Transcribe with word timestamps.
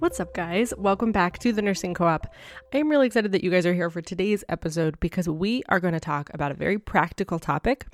What's 0.00 0.18
up, 0.18 0.34
guys? 0.34 0.74
Welcome 0.76 1.12
back 1.12 1.38
to 1.38 1.52
the 1.52 1.62
Nursing 1.62 1.94
Co 1.94 2.06
op. 2.06 2.26
I 2.72 2.78
am 2.78 2.88
really 2.88 3.06
excited 3.06 3.30
that 3.30 3.44
you 3.44 3.50
guys 3.50 3.64
are 3.64 3.72
here 3.72 3.90
for 3.90 4.02
today's 4.02 4.42
episode 4.48 4.98
because 4.98 5.28
we 5.28 5.62
are 5.68 5.78
going 5.78 5.94
to 5.94 6.00
talk 6.00 6.30
about 6.34 6.50
a 6.50 6.54
very 6.54 6.78
practical 6.78 7.38
topic. 7.38 7.86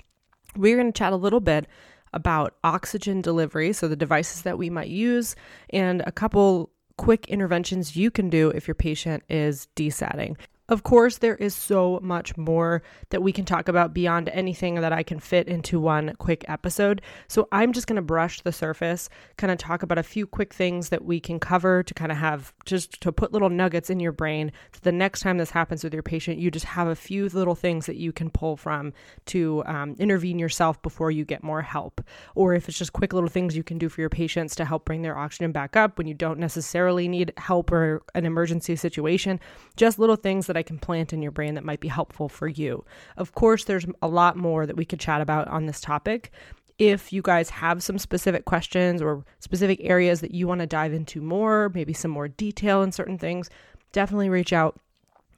We're 0.56 0.76
going 0.76 0.90
to 0.90 0.98
chat 0.98 1.12
a 1.12 1.16
little 1.16 1.40
bit 1.40 1.66
about 2.14 2.56
oxygen 2.64 3.20
delivery, 3.20 3.74
so 3.74 3.86
the 3.86 3.96
devices 3.96 4.42
that 4.42 4.56
we 4.56 4.70
might 4.70 4.88
use, 4.88 5.36
and 5.68 6.02
a 6.06 6.10
couple 6.10 6.70
quick 6.96 7.26
interventions 7.28 7.96
you 7.96 8.10
can 8.10 8.30
do 8.30 8.48
if 8.48 8.66
your 8.66 8.74
patient 8.74 9.22
is 9.28 9.68
desatting. 9.76 10.38
Of 10.70 10.84
course, 10.84 11.18
there 11.18 11.34
is 11.34 11.52
so 11.52 11.98
much 12.00 12.36
more 12.36 12.84
that 13.08 13.24
we 13.24 13.32
can 13.32 13.44
talk 13.44 13.66
about 13.66 13.92
beyond 13.92 14.28
anything 14.28 14.76
that 14.76 14.92
I 14.92 15.02
can 15.02 15.18
fit 15.18 15.48
into 15.48 15.80
one 15.80 16.14
quick 16.18 16.44
episode. 16.46 17.02
So 17.26 17.48
I'm 17.50 17.72
just 17.72 17.88
going 17.88 17.96
to 17.96 18.02
brush 18.02 18.40
the 18.42 18.52
surface, 18.52 19.08
kind 19.36 19.50
of 19.50 19.58
talk 19.58 19.82
about 19.82 19.98
a 19.98 20.04
few 20.04 20.28
quick 20.28 20.54
things 20.54 20.90
that 20.90 21.04
we 21.04 21.18
can 21.18 21.40
cover 21.40 21.82
to 21.82 21.92
kind 21.92 22.12
of 22.12 22.18
have 22.18 22.54
just 22.66 23.00
to 23.00 23.10
put 23.10 23.32
little 23.32 23.50
nuggets 23.50 23.90
in 23.90 23.98
your 23.98 24.12
brain. 24.12 24.52
So 24.72 24.78
the 24.82 24.92
next 24.92 25.22
time 25.22 25.38
this 25.38 25.50
happens 25.50 25.82
with 25.82 25.92
your 25.92 26.04
patient, 26.04 26.38
you 26.38 26.52
just 26.52 26.66
have 26.66 26.86
a 26.86 26.94
few 26.94 27.28
little 27.30 27.56
things 27.56 27.86
that 27.86 27.96
you 27.96 28.12
can 28.12 28.30
pull 28.30 28.56
from 28.56 28.92
to 29.26 29.64
um, 29.66 29.96
intervene 29.98 30.38
yourself 30.38 30.80
before 30.82 31.10
you 31.10 31.24
get 31.24 31.42
more 31.42 31.62
help. 31.62 32.00
Or 32.36 32.54
if 32.54 32.68
it's 32.68 32.78
just 32.78 32.92
quick 32.92 33.12
little 33.12 33.28
things 33.28 33.56
you 33.56 33.64
can 33.64 33.78
do 33.78 33.88
for 33.88 34.02
your 34.02 34.08
patients 34.08 34.54
to 34.54 34.64
help 34.64 34.84
bring 34.84 35.02
their 35.02 35.18
oxygen 35.18 35.50
back 35.50 35.74
up 35.74 35.98
when 35.98 36.06
you 36.06 36.14
don't 36.14 36.38
necessarily 36.38 37.08
need 37.08 37.32
help 37.38 37.72
or 37.72 38.02
an 38.14 38.24
emergency 38.24 38.76
situation, 38.76 39.40
just 39.74 39.98
little 39.98 40.14
things 40.14 40.46
that 40.46 40.56
I 40.56 40.59
can 40.62 40.78
plant 40.78 41.12
in 41.12 41.22
your 41.22 41.32
brain 41.32 41.54
that 41.54 41.64
might 41.64 41.80
be 41.80 41.88
helpful 41.88 42.28
for 42.28 42.48
you. 42.48 42.84
Of 43.16 43.32
course, 43.32 43.64
there's 43.64 43.86
a 44.02 44.08
lot 44.08 44.36
more 44.36 44.66
that 44.66 44.76
we 44.76 44.84
could 44.84 45.00
chat 45.00 45.20
about 45.20 45.48
on 45.48 45.66
this 45.66 45.80
topic. 45.80 46.30
If 46.78 47.12
you 47.12 47.20
guys 47.22 47.50
have 47.50 47.82
some 47.82 47.98
specific 47.98 48.46
questions 48.46 49.02
or 49.02 49.24
specific 49.38 49.80
areas 49.82 50.20
that 50.20 50.32
you 50.32 50.46
want 50.46 50.60
to 50.60 50.66
dive 50.66 50.92
into 50.92 51.20
more, 51.20 51.70
maybe 51.74 51.92
some 51.92 52.10
more 52.10 52.28
detail 52.28 52.82
in 52.82 52.92
certain 52.92 53.18
things, 53.18 53.50
definitely 53.92 54.30
reach 54.30 54.52
out. 54.52 54.80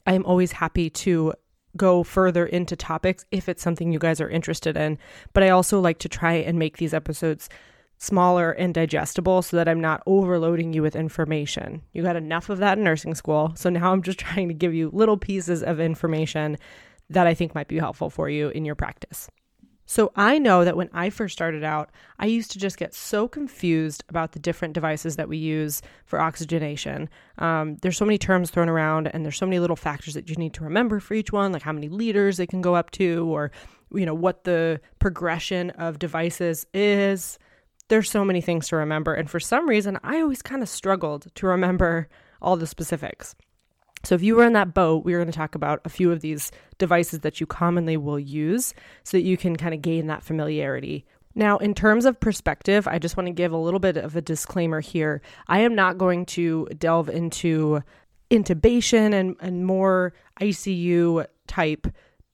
I 0.07 0.15
am 0.15 0.25
always 0.25 0.53
happy 0.53 0.89
to 0.91 1.33
go 1.77 2.03
further 2.03 2.47
into 2.47 2.77
topics 2.77 3.25
if 3.31 3.49
it's 3.49 3.63
something 3.63 3.93
you 3.93 3.99
guys 3.99 4.21
are 4.21 4.29
interested 4.29 4.77
in. 4.77 4.99
But 5.33 5.43
I 5.43 5.51
also 5.51 5.81
like 5.81 5.99
to 6.01 6.09
try 6.09 6.35
and 6.35 6.59
make 6.59 6.77
these 6.77 6.95
episodes 6.95 7.49
smaller 8.03 8.51
and 8.51 8.75
digestible 8.75 9.43
so 9.43 9.57
that 9.57 9.69
I'm 9.69 9.81
not 9.81 10.03
overloading 10.07 10.73
you 10.73 10.83
with 10.83 10.97
information. 10.97 11.83
You 11.93 12.03
got 12.03 12.17
enough 12.17 12.49
of 12.49 12.59
that 12.59 12.77
in 12.77 12.83
nursing 12.83 13.15
school. 13.15 13.53
So 13.55 13.71
now 13.71 13.93
I'm 13.93 14.03
just 14.03 14.19
trying 14.19 14.49
to 14.49 14.55
give 14.55 14.75
you 14.75 14.91
little 14.93 15.17
pieces 15.17 15.63
of 15.63 15.79
information 15.79 16.59
that 17.11 17.29
I 17.29 17.35
think 17.35 17.55
might 17.55 17.69
be 17.69 17.79
helpful 17.79 18.11
for 18.11 18.29
you 18.29 18.49
in 18.49 18.65
your 18.65 18.75
practice. 18.75 19.31
So 19.87 20.11
I 20.17 20.39
know 20.39 20.65
that 20.65 20.77
when 20.77 20.89
I 20.93 21.11
first 21.11 21.33
started 21.33 21.63
out, 21.63 21.91
I 22.19 22.27
used 22.27 22.51
to 22.53 22.59
just 22.59 22.77
get 22.77 22.93
so 22.95 23.29
confused 23.29 24.03
about 24.09 24.33
the 24.33 24.39
different 24.41 24.75
devices 24.75 25.15
that 25.17 25.29
we 25.29 25.37
use 25.37 25.81
for 26.05 26.21
oxygenation. 26.21 27.09
Um, 27.39 27.77
there's 27.83 27.99
so 27.99 28.05
many 28.05 28.19
terms 28.19 28.51
thrown 28.51 28.69
around, 28.69 29.09
and 29.09 29.25
there's 29.25 29.37
so 29.37 29.47
many 29.47 29.61
little 29.61 29.77
factors 29.77 30.15
that 30.15 30.29
you 30.29 30.37
need 30.37 30.55
to 30.55 30.65
remember 30.65 30.99
for 30.99 31.15
each 31.15 31.31
one, 31.31 31.53
like 31.53 31.63
how 31.63 31.73
many 31.73 31.89
liters 31.89 32.41
it 32.41 32.49
can 32.49 32.63
go 32.63 32.75
up 32.75 32.91
to, 32.93 33.27
or 33.33 33.53
you 33.93 34.07
know 34.07 34.15
what 34.15 34.45
the 34.45 34.81
progression 34.99 35.71
of 35.71 35.99
devices 35.99 36.67
is 36.73 37.39
there's 37.93 38.11
so 38.11 38.25
many 38.25 38.41
things 38.41 38.69
to 38.69 38.77
remember. 38.77 39.13
And 39.13 39.29
for 39.29 39.39
some 39.39 39.69
reason, 39.69 39.99
I 40.03 40.23
always 40.23 40.41
kind 40.41 40.63
of 40.63 40.69
struggled 40.71 41.27
to 41.35 41.47
remember 41.47 42.09
all 42.41 42.57
the 42.57 42.67
specifics. 42.67 43.35
So, 44.03 44.15
if 44.15 44.23
you 44.23 44.35
were 44.35 44.47
in 44.47 44.55
that 44.55 44.73
boat, 44.73 45.05
we 45.05 45.13
are 45.13 45.19
going 45.19 45.31
to 45.31 45.37
talk 45.37 45.55
about 45.55 45.83
a 45.85 45.91
few 45.91 46.11
of 46.11 46.23
these 46.23 46.51
devices 46.79 47.21
that 47.21 47.39
you 47.39 47.47
commonly 47.47 47.99
will 47.99 48.19
use 48.19 48.73
so 49.05 49.19
that 49.19 49.25
you 49.25 49.37
can 49.37 49.57
kind 49.57 49.75
of 49.75 49.83
gain 49.83 50.07
that 50.07 50.23
familiarity. 50.23 51.05
Now, 51.35 51.59
in 51.59 51.75
terms 51.75 52.07
of 52.07 52.19
perspective, 52.19 52.89
I 52.89 52.99
just 52.99 53.19
want 53.19 53.27
to 53.27 53.33
give 53.33 53.53
a 53.53 53.59
little 53.59 53.79
bit 53.79 53.99
of 53.99 54.17
a 54.17 54.23
disclaimer 54.23 54.81
here. 54.81 55.21
I 55.49 55.61
am 55.61 55.75
not 55.75 55.99
going 55.99 56.25
to 56.27 56.69
delve 56.79 57.11
into 57.11 57.83
intubation 58.31 59.13
and, 59.13 59.37
and 59.41 59.67
more 59.67 60.15
ICU 60.41 61.27
type 61.47 61.87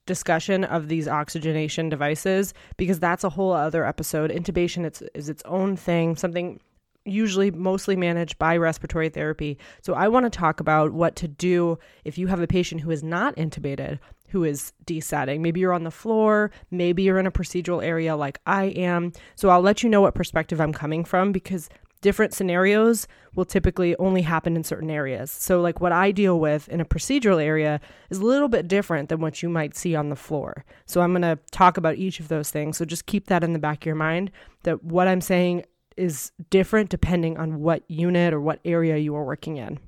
discussion 0.09 0.65
of 0.65 0.89
these 0.89 1.07
oxygenation 1.07 1.89
devices 1.89 2.53
because 2.77 2.99
that's 2.99 3.23
a 3.23 3.31
whole 3.31 3.53
other 3.53 3.87
episode. 3.87 4.33
Intubation 4.33 4.85
it's, 4.85 5.03
is 5.15 5.29
its 5.29 5.43
own 5.45 5.77
thing, 5.77 6.17
something 6.17 6.59
usually 7.05 7.51
mostly 7.51 7.97
managed 7.97 8.39
by 8.39 8.57
respiratory 8.57 9.09
therapy. 9.09 9.57
So 9.83 9.95
I 9.95 10.09
want 10.09 10.25
to 10.27 10.31
talk 10.31 10.59
about 10.59 10.93
what 10.93 11.15
to 11.17 11.29
do 11.29 11.79
if 12.05 12.19
you 12.19 12.27
have 12.27 12.41
a 12.41 12.47
patient 12.47 12.81
who 12.81 12.91
is 12.91 13.03
not 13.03 13.37
intubated, 13.37 13.99
who 14.29 14.45
is 14.45 14.73
desatting. 14.85 15.41
Maybe 15.41 15.61
you're 15.61 15.73
on 15.73 15.85
the 15.85 15.91
floor, 15.91 16.51
maybe 16.71 17.03
you're 17.03 17.19
in 17.19 17.27
a 17.27 17.31
procedural 17.31 17.85
area 17.85 18.17
like 18.17 18.41
I 18.47 18.65
am. 18.65 19.13
So 19.37 19.49
I'll 19.49 19.63
let 19.63 19.83
you 19.83 19.89
know 19.89 20.01
what 20.01 20.15
perspective 20.15 20.61
I'm 20.61 20.73
coming 20.73 21.05
from 21.05 21.33
because 21.33 21.69
different 22.01 22.35
scenarios 22.35 23.07
will 23.35 23.45
typically 23.45 23.97
only 23.97 24.23
happen 24.23 24.57
in 24.57 24.65
certain 24.65 24.91
areas. 24.91 25.31
So, 25.31 25.61
like 25.61 25.81
what 25.81 25.93
I 25.93 26.11
deal 26.11 26.39
with 26.39 26.69
in 26.69 26.81
a 26.81 26.85
procedural 26.85 27.43
area 27.43 27.81
is 28.11 28.19
a 28.19 28.25
little 28.25 28.49
bit 28.49 28.69
different 28.69 29.09
than 29.09 29.21
what 29.21 29.43
you 29.43 29.49
might 29.49 29.77
see 29.77 29.95
on 29.95 30.09
the 30.09 30.17
floor. 30.17 30.65
So, 30.87 31.01
I'm 31.01 31.13
going 31.13 31.23
to 31.23 31.39
talk 31.51 31.77
about 31.77 31.97
each 31.97 32.21
of 32.21 32.29
those 32.29 32.51
things. 32.51 32.77
So, 32.77 32.85
just 32.85 33.07
keep 33.07 33.27
that 33.27 33.45
in 33.45 33.53
the 33.53 33.59
back 33.59 33.83
of 33.83 33.87
your 33.87 33.95
mind 33.95 34.31
that 34.63 34.83
what 34.83 35.09
I'm 35.09 35.21
saying 35.21 35.65
is 35.97 36.33
different 36.51 36.91
depending 36.91 37.37
on 37.37 37.61
what 37.61 37.83
unit 37.89 38.33
or 38.33 38.41
what 38.41 38.61
area 38.65 38.97
you 38.97 39.15
are 39.17 39.25
working 39.25 39.57
in. 39.57 39.79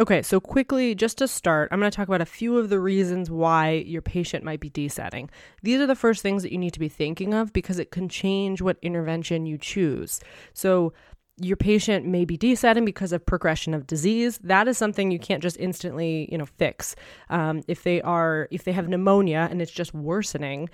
Okay, 0.00 0.22
so 0.22 0.40
quickly, 0.40 0.94
just 0.94 1.18
to 1.18 1.28
start, 1.28 1.68
I'm 1.70 1.78
going 1.78 1.90
to 1.90 1.94
talk 1.94 2.08
about 2.08 2.22
a 2.22 2.26
few 2.26 2.58
of 2.58 2.70
the 2.70 2.80
reasons 2.80 3.30
why 3.30 3.84
your 3.86 4.02
patient 4.02 4.42
might 4.42 4.58
be 4.58 4.70
desatting. 4.70 5.28
These 5.62 5.80
are 5.80 5.86
the 5.86 5.94
first 5.94 6.22
things 6.22 6.42
that 6.42 6.50
you 6.50 6.58
need 6.58 6.72
to 6.72 6.80
be 6.80 6.88
thinking 6.88 7.34
of 7.34 7.52
because 7.52 7.78
it 7.78 7.90
can 7.90 8.08
change 8.08 8.62
what 8.62 8.78
intervention 8.80 9.44
you 9.44 9.58
choose. 9.58 10.18
So, 10.54 10.94
your 11.44 11.56
patient 11.56 12.06
may 12.06 12.24
be 12.24 12.36
desatting 12.36 12.84
because 12.84 13.12
of 13.12 13.24
progression 13.24 13.74
of 13.74 13.86
disease. 13.86 14.38
That 14.38 14.68
is 14.68 14.78
something 14.78 15.10
you 15.10 15.18
can't 15.18 15.42
just 15.42 15.56
instantly, 15.58 16.28
you 16.30 16.38
know, 16.38 16.46
fix. 16.46 16.94
Um, 17.30 17.62
if 17.68 17.82
they 17.82 18.00
are, 18.02 18.48
if 18.50 18.64
they 18.64 18.72
have 18.72 18.88
pneumonia 18.88 19.48
and 19.50 19.60
it's 19.60 19.72
just 19.72 19.92
worsening, 19.92 20.68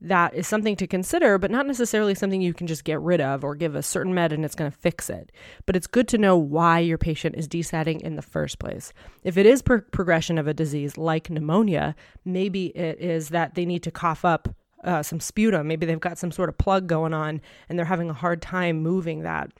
that 0.00 0.34
is 0.34 0.46
something 0.46 0.76
to 0.76 0.86
consider, 0.86 1.38
but 1.38 1.50
not 1.50 1.66
necessarily 1.66 2.14
something 2.14 2.40
you 2.40 2.54
can 2.54 2.68
just 2.68 2.84
get 2.84 3.00
rid 3.00 3.20
of 3.20 3.42
or 3.42 3.54
give 3.56 3.74
a 3.74 3.82
certain 3.82 4.14
med 4.14 4.32
and 4.32 4.44
it's 4.44 4.54
going 4.54 4.70
to 4.70 4.76
fix 4.76 5.10
it. 5.10 5.32
But 5.66 5.74
it's 5.74 5.88
good 5.88 6.06
to 6.08 6.18
know 6.18 6.36
why 6.36 6.78
your 6.78 6.98
patient 6.98 7.34
is 7.36 7.48
desatting 7.48 8.00
in 8.00 8.14
the 8.14 8.22
first 8.22 8.58
place. 8.58 8.92
If 9.24 9.36
it 9.36 9.44
is 9.44 9.60
pro- 9.60 9.80
progression 9.80 10.38
of 10.38 10.46
a 10.46 10.54
disease 10.54 10.96
like 10.96 11.30
pneumonia, 11.30 11.96
maybe 12.24 12.66
it 12.76 13.00
is 13.00 13.30
that 13.30 13.56
they 13.56 13.66
need 13.66 13.82
to 13.84 13.90
cough 13.90 14.24
up 14.24 14.48
uh, 14.84 15.02
some 15.02 15.18
sputum. 15.18 15.66
Maybe 15.66 15.86
they've 15.86 15.98
got 15.98 16.18
some 16.18 16.30
sort 16.30 16.48
of 16.48 16.56
plug 16.58 16.86
going 16.86 17.12
on 17.12 17.40
and 17.68 17.76
they're 17.76 17.86
having 17.86 18.10
a 18.10 18.14
hard 18.14 18.40
time 18.40 18.80
moving 18.80 19.22
that 19.22 19.50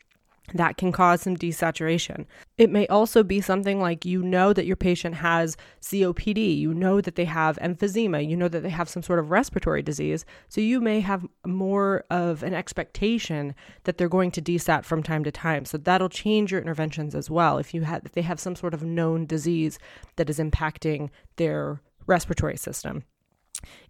that 0.54 0.76
can 0.76 0.92
cause 0.92 1.22
some 1.22 1.36
desaturation. 1.36 2.26
It 2.56 2.70
may 2.70 2.86
also 2.88 3.22
be 3.22 3.40
something 3.40 3.80
like 3.80 4.04
you 4.04 4.22
know 4.22 4.52
that 4.52 4.66
your 4.66 4.76
patient 4.76 5.16
has 5.16 5.56
COPD, 5.82 6.58
you 6.58 6.72
know 6.72 7.00
that 7.00 7.16
they 7.16 7.24
have 7.24 7.58
emphysema, 7.58 8.26
you 8.26 8.36
know 8.36 8.48
that 8.48 8.62
they 8.62 8.70
have 8.70 8.88
some 8.88 9.02
sort 9.02 9.18
of 9.18 9.30
respiratory 9.30 9.82
disease. 9.82 10.24
So 10.48 10.60
you 10.60 10.80
may 10.80 11.00
have 11.00 11.26
more 11.46 12.04
of 12.10 12.42
an 12.42 12.54
expectation 12.54 13.54
that 13.84 13.98
they're 13.98 14.08
going 14.08 14.30
to 14.32 14.42
desat 14.42 14.84
from 14.84 15.02
time 15.02 15.24
to 15.24 15.30
time. 15.30 15.64
So 15.64 15.78
that'll 15.78 16.08
change 16.08 16.52
your 16.52 16.60
interventions 16.60 17.14
as 17.14 17.30
well 17.30 17.58
if 17.58 17.74
you 17.74 17.82
have 17.82 18.04
if 18.04 18.12
they 18.12 18.22
have 18.22 18.40
some 18.40 18.56
sort 18.56 18.74
of 18.74 18.82
known 18.82 19.26
disease 19.26 19.78
that 20.16 20.30
is 20.30 20.38
impacting 20.38 21.10
their 21.36 21.80
respiratory 22.06 22.56
system. 22.56 23.04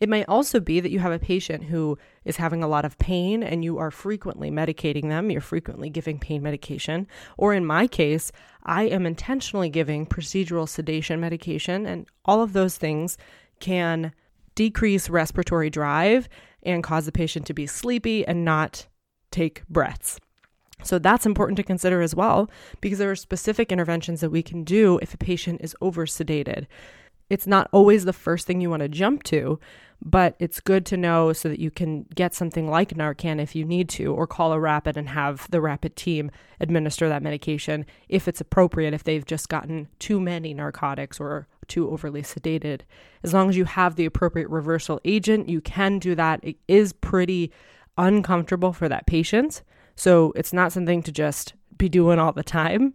It 0.01 0.09
may 0.09 0.25
also 0.25 0.61
be 0.61 0.81
that 0.81 0.91
you 0.91 0.99
have 1.01 1.13
a 1.13 1.19
patient 1.19 1.65
who 1.65 1.99
is 2.25 2.37
having 2.37 2.63
a 2.63 2.69
lot 2.69 2.85
of 2.85 2.99
pain 2.99 3.43
and 3.43 3.65
you 3.65 3.79
are 3.79 3.91
frequently 3.91 4.51
medicating 4.51 5.09
them, 5.09 5.31
you're 5.31 5.41
frequently 5.41 5.91
giving 5.91 6.19
pain 6.19 6.43
medication. 6.43 7.07
Or 7.37 7.55
in 7.55 7.67
my 7.67 7.87
case, 7.87 8.33
I 8.65 8.85
am 8.85 9.07
intentionally 9.07 9.69
giving 9.69 10.07
procedural 10.07 10.69
sedation 10.69 11.21
medication, 11.21 11.87
and 11.87 12.07
all 12.25 12.43
of 12.43 12.53
those 12.53 12.77
things 12.77 13.17
can 13.61 14.13
decrease 14.55 15.09
respiratory 15.09 15.71
drive 15.71 16.29
and 16.63 16.83
cause 16.83 17.07
the 17.07 17.13
patient 17.13 17.47
to 17.47 17.55
be 17.55 17.67
sleepy 17.67 18.27
and 18.27 18.45
not 18.45 18.87
take 19.31 19.67
breaths. 19.69 20.19
So 20.83 20.99
that's 20.99 21.27
important 21.27 21.57
to 21.57 21.63
consider 21.63 22.01
as 22.03 22.15
well 22.15 22.51
because 22.81 22.99
there 22.99 23.11
are 23.11 23.17
specific 23.17 23.73
interventions 23.73 24.21
that 24.21 24.31
we 24.31 24.43
can 24.43 24.65
do 24.65 24.99
if 25.03 25.15
a 25.15 25.19
patient 25.19 25.61
is 25.63 25.77
over 25.81 26.07
sedated. 26.07 26.67
It's 27.31 27.47
not 27.47 27.69
always 27.73 28.05
the 28.05 28.13
first 28.13 28.47
thing 28.47 28.61
you 28.61 28.71
want 28.71 28.81
to 28.81 28.89
jump 28.89 29.23
to, 29.25 29.61
but 30.01 30.37
it's 30.39 30.61
good 30.61 30.87
to 30.87 30.97
know 30.97 31.33
so 31.33 31.49
that 31.49 31.59
you 31.59 31.71
can 31.71 32.05
get 32.15 32.35
something 32.35 32.71
like 32.71 32.91
Narcan 32.91 33.41
if 33.41 33.55
you 33.57 33.65
need 33.65 33.89
to, 33.91 34.15
or 34.15 34.27
call 34.27 34.53
a 34.53 34.61
rapid 34.61 34.97
and 34.97 35.09
have 35.09 35.51
the 35.51 35.61
rapid 35.61 35.97
team 35.97 36.31
administer 36.61 37.09
that 37.09 37.23
medication 37.23 37.85
if 38.09 38.29
it's 38.29 38.41
appropriate, 38.41 38.95
if 38.95 39.05
they've 39.05 39.27
just 39.27 39.49
gotten 39.49 39.89
too 39.99 40.21
many 40.21 40.55
narcotics 40.55 41.19
or 41.19 41.49
too 41.67 41.91
overly 41.91 42.23
sedated. 42.23 42.83
As 43.23 43.35
long 43.35 43.49
as 43.49 43.57
you 43.57 43.65
have 43.65 43.97
the 43.97 44.07
appropriate 44.07 44.49
reversal 44.49 45.01
agent, 45.05 45.49
you 45.49 45.61
can 45.61 45.99
do 45.99 46.15
that. 46.15 46.41
It 46.43 46.57
is 46.69 46.93
pretty 46.93 47.53
uncomfortable 47.99 48.73
for 48.73 48.89
that 48.89 49.07
patient. 49.07 49.63
So 49.97 50.33
it's 50.37 50.53
not 50.53 50.73
something 50.73 51.03
to 51.03 51.13
just 51.13 51.55
be 51.77 51.89
doing 51.89 52.19
all 52.19 52.33
the 52.33 52.45
time, 52.45 52.95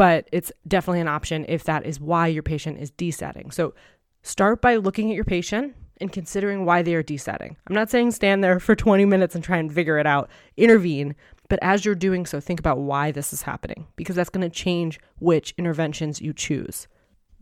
but 0.00 0.26
it's 0.32 0.50
definitely 0.66 1.02
an 1.02 1.08
option 1.08 1.44
if 1.46 1.64
that 1.64 1.84
is 1.84 2.00
why 2.00 2.26
your 2.26 2.42
patient 2.42 2.78
is 2.78 2.90
desatting. 2.92 3.52
So 3.52 3.74
start 4.22 4.62
by 4.62 4.76
looking 4.76 5.10
at 5.10 5.14
your 5.14 5.26
patient 5.26 5.74
and 6.00 6.10
considering 6.10 6.64
why 6.64 6.80
they 6.80 6.94
are 6.94 7.02
desatting. 7.02 7.56
I'm 7.66 7.74
not 7.74 7.90
saying 7.90 8.12
stand 8.12 8.42
there 8.42 8.58
for 8.60 8.74
20 8.74 9.04
minutes 9.04 9.34
and 9.34 9.44
try 9.44 9.58
and 9.58 9.70
figure 9.70 9.98
it 9.98 10.06
out, 10.06 10.30
intervene, 10.56 11.16
but 11.50 11.58
as 11.60 11.84
you're 11.84 11.94
doing 11.94 12.24
so, 12.24 12.40
think 12.40 12.58
about 12.58 12.78
why 12.78 13.10
this 13.10 13.34
is 13.34 13.42
happening 13.42 13.88
because 13.96 14.16
that's 14.16 14.30
going 14.30 14.40
to 14.40 14.48
change 14.48 14.98
which 15.18 15.52
interventions 15.58 16.18
you 16.18 16.32
choose. 16.32 16.88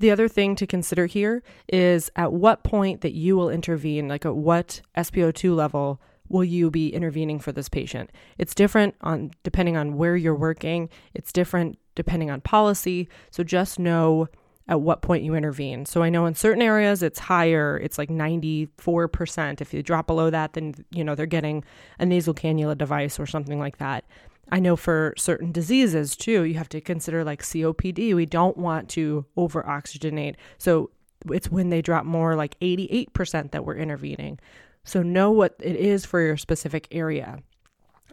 The 0.01 0.11
other 0.11 0.27
thing 0.27 0.57
to 0.57 0.67
consider 0.67 1.07
here 1.07 1.45
is 1.69 2.11
at 2.17 2.33
what 2.33 2.65
point 2.65 3.03
that 3.03 3.15
you 3.15 3.37
will 3.37 3.51
intervene, 3.51 4.09
like 4.09 4.27
at 4.27 4.35
what 4.35 4.81
SpO2 4.97 5.55
level 5.55 6.01
will 6.29 6.45
you 6.45 6.73
be 6.73 6.93
intervening 6.93 7.39
for 7.39 7.53
this 7.53 7.69
patient? 7.69 8.11
It's 8.37 8.53
different 8.53 8.97
on 9.01 9.31
depending 9.45 9.77
on 9.77 9.97
where 9.97 10.17
you're 10.17 10.35
working. 10.35 10.89
It's 11.15 11.33
different 11.33 11.79
depending 11.99 12.31
on 12.31 12.41
policy. 12.41 13.09
So 13.33 13.43
just 13.43 13.81
know 13.81 14.29
at 14.69 14.81
what 14.81 15.03
point 15.03 15.25
you 15.25 15.35
intervene. 15.35 15.85
So 15.85 16.03
I 16.03 16.11
know 16.11 16.27
in 16.27 16.37
certain 16.37 16.62
areas 16.62 17.03
it's 17.03 17.19
higher, 17.19 17.77
it's 17.83 17.99
like 17.99 18.09
94%. 18.09 19.61
If 19.61 19.75
you 19.75 19.83
drop 19.83 20.06
below 20.06 20.31
that, 20.31 20.53
then 20.53 20.75
you 20.91 21.03
know 21.03 21.17
they're 21.17 21.27
getting 21.27 21.65
a 21.99 22.06
nasal 22.06 22.35
cannula 22.35 22.79
device 22.79 23.19
or 23.19 23.27
something 23.27 23.59
like 23.59 23.79
that. 23.79 24.05
I 24.50 24.61
know 24.61 24.77
for 24.77 25.12
certain 25.19 25.50
diseases 25.50 26.15
too, 26.17 26.45
you 26.45 26.55
have 26.55 26.69
to 26.69 26.81
consider 26.81 27.25
like 27.25 27.43
COPD. 27.43 28.15
We 28.15 28.27
don't 28.27 28.56
want 28.56 28.89
to 28.91 29.27
over 29.37 29.62
oxygenate. 29.65 30.37
So 30.56 30.91
it's 31.29 31.50
when 31.50 31.71
they 31.71 31.83
drop 31.83 32.05
more 32.05 32.37
like 32.37 32.59
88% 32.61 33.50
that 33.50 33.65
we're 33.65 33.77
intervening. 33.77 34.39
So 34.85 35.03
know 35.03 35.33
what 35.33 35.56
it 35.59 35.77
is 35.77 36.06
for 36.06 36.21
your 36.21 36.37
specific 36.37 36.87
area. 36.93 37.43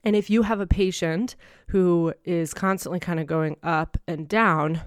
And 0.06 0.16
if 0.16 0.30
you 0.30 0.44
have 0.44 0.60
a 0.60 0.68
patient 0.68 1.36
who 1.69 2.13
is 2.24 2.54
constantly 2.54 3.00
kind 3.00 3.19
of 3.19 3.25
going 3.25 3.57
up 3.63 3.98
and 4.07 4.28
down, 4.28 4.81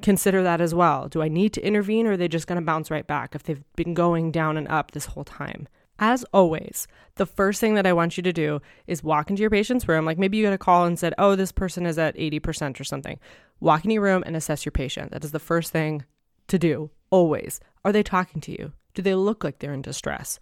consider 0.00 0.42
that 0.42 0.62
as 0.62 0.74
well. 0.74 1.08
Do 1.08 1.22
I 1.22 1.28
need 1.28 1.52
to 1.52 1.60
intervene 1.60 2.06
or 2.06 2.12
are 2.12 2.16
they 2.16 2.28
just 2.28 2.46
going 2.46 2.58
to 2.58 2.64
bounce 2.64 2.90
right 2.90 3.06
back 3.06 3.34
if 3.34 3.42
they've 3.42 3.62
been 3.76 3.92
going 3.92 4.32
down 4.32 4.56
and 4.56 4.66
up 4.68 4.92
this 4.92 5.06
whole 5.06 5.24
time? 5.24 5.68
As 6.00 6.24
always, 6.32 6.86
the 7.16 7.26
first 7.26 7.60
thing 7.60 7.74
that 7.74 7.86
I 7.86 7.92
want 7.92 8.16
you 8.16 8.22
to 8.22 8.32
do 8.32 8.60
is 8.86 9.02
walk 9.02 9.30
into 9.30 9.40
your 9.42 9.50
patient's 9.50 9.88
room. 9.88 10.06
Like 10.06 10.16
maybe 10.16 10.38
you 10.38 10.44
got 10.44 10.52
a 10.52 10.58
call 10.58 10.84
and 10.84 10.98
said, 10.98 11.12
oh, 11.18 11.34
this 11.34 11.52
person 11.52 11.84
is 11.84 11.98
at 11.98 12.16
80% 12.16 12.80
or 12.80 12.84
something. 12.84 13.18
Walk 13.60 13.84
in 13.84 13.90
your 13.90 14.02
room 14.02 14.22
and 14.24 14.36
assess 14.36 14.64
your 14.64 14.72
patient. 14.72 15.10
That 15.10 15.24
is 15.24 15.32
the 15.32 15.40
first 15.40 15.72
thing 15.72 16.04
to 16.46 16.58
do, 16.58 16.90
always. 17.10 17.60
Are 17.84 17.92
they 17.92 18.04
talking 18.04 18.40
to 18.42 18.52
you? 18.52 18.72
Do 18.94 19.02
they 19.02 19.16
look 19.16 19.42
like 19.42 19.58
they're 19.58 19.74
in 19.74 19.82
distress? 19.82 20.38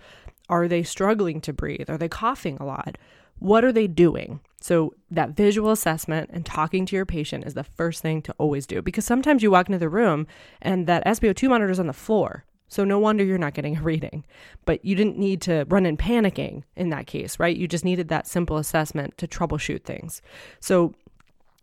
Are 0.48 0.68
they 0.68 0.82
struggling 0.82 1.40
to 1.40 1.52
breathe? 1.52 1.88
Are 1.90 1.98
they 1.98 2.08
coughing 2.08 2.58
a 2.58 2.64
lot? 2.66 2.98
What 3.38 3.64
are 3.64 3.72
they 3.72 3.86
doing? 3.86 4.40
So, 4.60 4.94
that 5.10 5.36
visual 5.36 5.70
assessment 5.70 6.30
and 6.32 6.44
talking 6.44 6.86
to 6.86 6.96
your 6.96 7.06
patient 7.06 7.44
is 7.44 7.54
the 7.54 7.62
first 7.62 8.02
thing 8.02 8.22
to 8.22 8.34
always 8.38 8.66
do 8.66 8.82
because 8.82 9.04
sometimes 9.04 9.42
you 9.42 9.50
walk 9.50 9.68
into 9.68 9.78
the 9.78 9.88
room 9.88 10.26
and 10.60 10.86
that 10.86 11.04
SpO2 11.04 11.48
monitor 11.48 11.70
is 11.70 11.78
on 11.78 11.86
the 11.86 11.92
floor. 11.92 12.44
So, 12.68 12.82
no 12.84 12.98
wonder 12.98 13.22
you're 13.22 13.38
not 13.38 13.54
getting 13.54 13.76
a 13.76 13.82
reading. 13.82 14.24
But 14.64 14.84
you 14.84 14.96
didn't 14.96 15.18
need 15.18 15.40
to 15.42 15.66
run 15.68 15.86
in 15.86 15.96
panicking 15.96 16.64
in 16.74 16.88
that 16.90 17.06
case, 17.06 17.38
right? 17.38 17.56
You 17.56 17.68
just 17.68 17.84
needed 17.84 18.08
that 18.08 18.26
simple 18.26 18.56
assessment 18.56 19.16
to 19.18 19.28
troubleshoot 19.28 19.84
things. 19.84 20.22
So, 20.58 20.94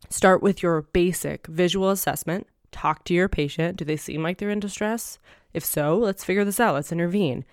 start 0.09 0.41
with 0.41 0.63
your 0.63 0.83
basic 0.83 1.47
visual 1.47 1.89
assessment. 1.89 2.47
Talk 2.71 3.03
to 3.05 3.13
your 3.13 3.27
patient. 3.27 3.77
Do 3.77 3.85
they 3.85 3.97
seem 3.97 4.23
like 4.23 4.37
they're 4.37 4.49
in 4.49 4.59
distress? 4.59 5.19
If 5.53 5.65
so, 5.65 5.97
let's 5.97 6.23
figure 6.23 6.45
this 6.45 6.59
out. 6.59 6.75
Let's 6.75 6.91
intervene. 6.91 7.43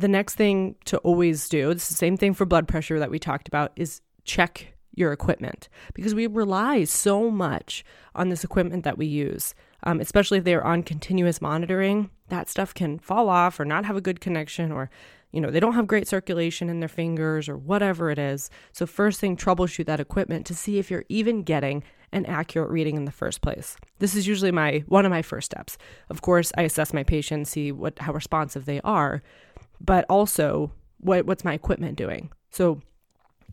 The 0.00 0.08
next 0.08 0.36
thing 0.36 0.76
to 0.86 0.96
always 0.98 1.46
do, 1.50 1.68
it's 1.68 1.88
the 1.88 1.94
same 1.94 2.16
thing 2.16 2.32
for 2.32 2.46
blood 2.46 2.66
pressure 2.66 2.98
that 2.98 3.10
we 3.10 3.18
talked 3.18 3.48
about, 3.48 3.72
is 3.76 4.00
check 4.24 4.72
your 4.94 5.12
equipment 5.12 5.68
because 5.92 6.14
we 6.14 6.26
rely 6.26 6.84
so 6.84 7.30
much 7.30 7.84
on 8.14 8.30
this 8.30 8.42
equipment 8.42 8.82
that 8.84 8.96
we 8.96 9.04
use, 9.04 9.54
um, 9.82 10.00
especially 10.00 10.38
if 10.38 10.44
they're 10.44 10.66
on 10.66 10.84
continuous 10.84 11.42
monitoring. 11.42 12.08
That 12.28 12.48
stuff 12.48 12.72
can 12.72 12.98
fall 12.98 13.28
off 13.28 13.60
or 13.60 13.66
not 13.66 13.84
have 13.84 13.96
a 13.96 14.00
good 14.00 14.22
connection 14.22 14.72
or 14.72 14.88
you 15.32 15.40
know, 15.40 15.50
they 15.50 15.60
don't 15.60 15.74
have 15.74 15.86
great 15.86 16.08
circulation 16.08 16.68
in 16.70 16.80
their 16.80 16.88
fingers 16.88 17.48
or 17.48 17.56
whatever 17.56 18.10
it 18.10 18.18
is. 18.18 18.50
So, 18.72 18.84
first 18.84 19.20
thing, 19.20 19.36
troubleshoot 19.36 19.86
that 19.86 20.00
equipment 20.00 20.44
to 20.46 20.56
see 20.56 20.78
if 20.78 20.90
you're 20.90 21.04
even 21.08 21.44
getting 21.44 21.84
an 22.12 22.26
accurate 22.26 22.70
reading 22.70 22.96
in 22.96 23.04
the 23.04 23.12
first 23.12 23.40
place. 23.40 23.76
This 24.00 24.16
is 24.16 24.26
usually 24.26 24.50
my 24.50 24.82
one 24.88 25.06
of 25.06 25.10
my 25.10 25.22
first 25.22 25.46
steps. 25.46 25.78
Of 26.08 26.22
course, 26.22 26.50
I 26.56 26.62
assess 26.62 26.92
my 26.92 27.04
patients, 27.04 27.50
see 27.50 27.70
what 27.70 27.98
how 28.00 28.12
responsive 28.12 28.64
they 28.64 28.80
are, 28.82 29.22
but 29.80 30.04
also 30.08 30.72
what 30.98 31.26
what's 31.26 31.44
my 31.44 31.54
equipment 31.54 31.96
doing? 31.96 32.30
So 32.50 32.82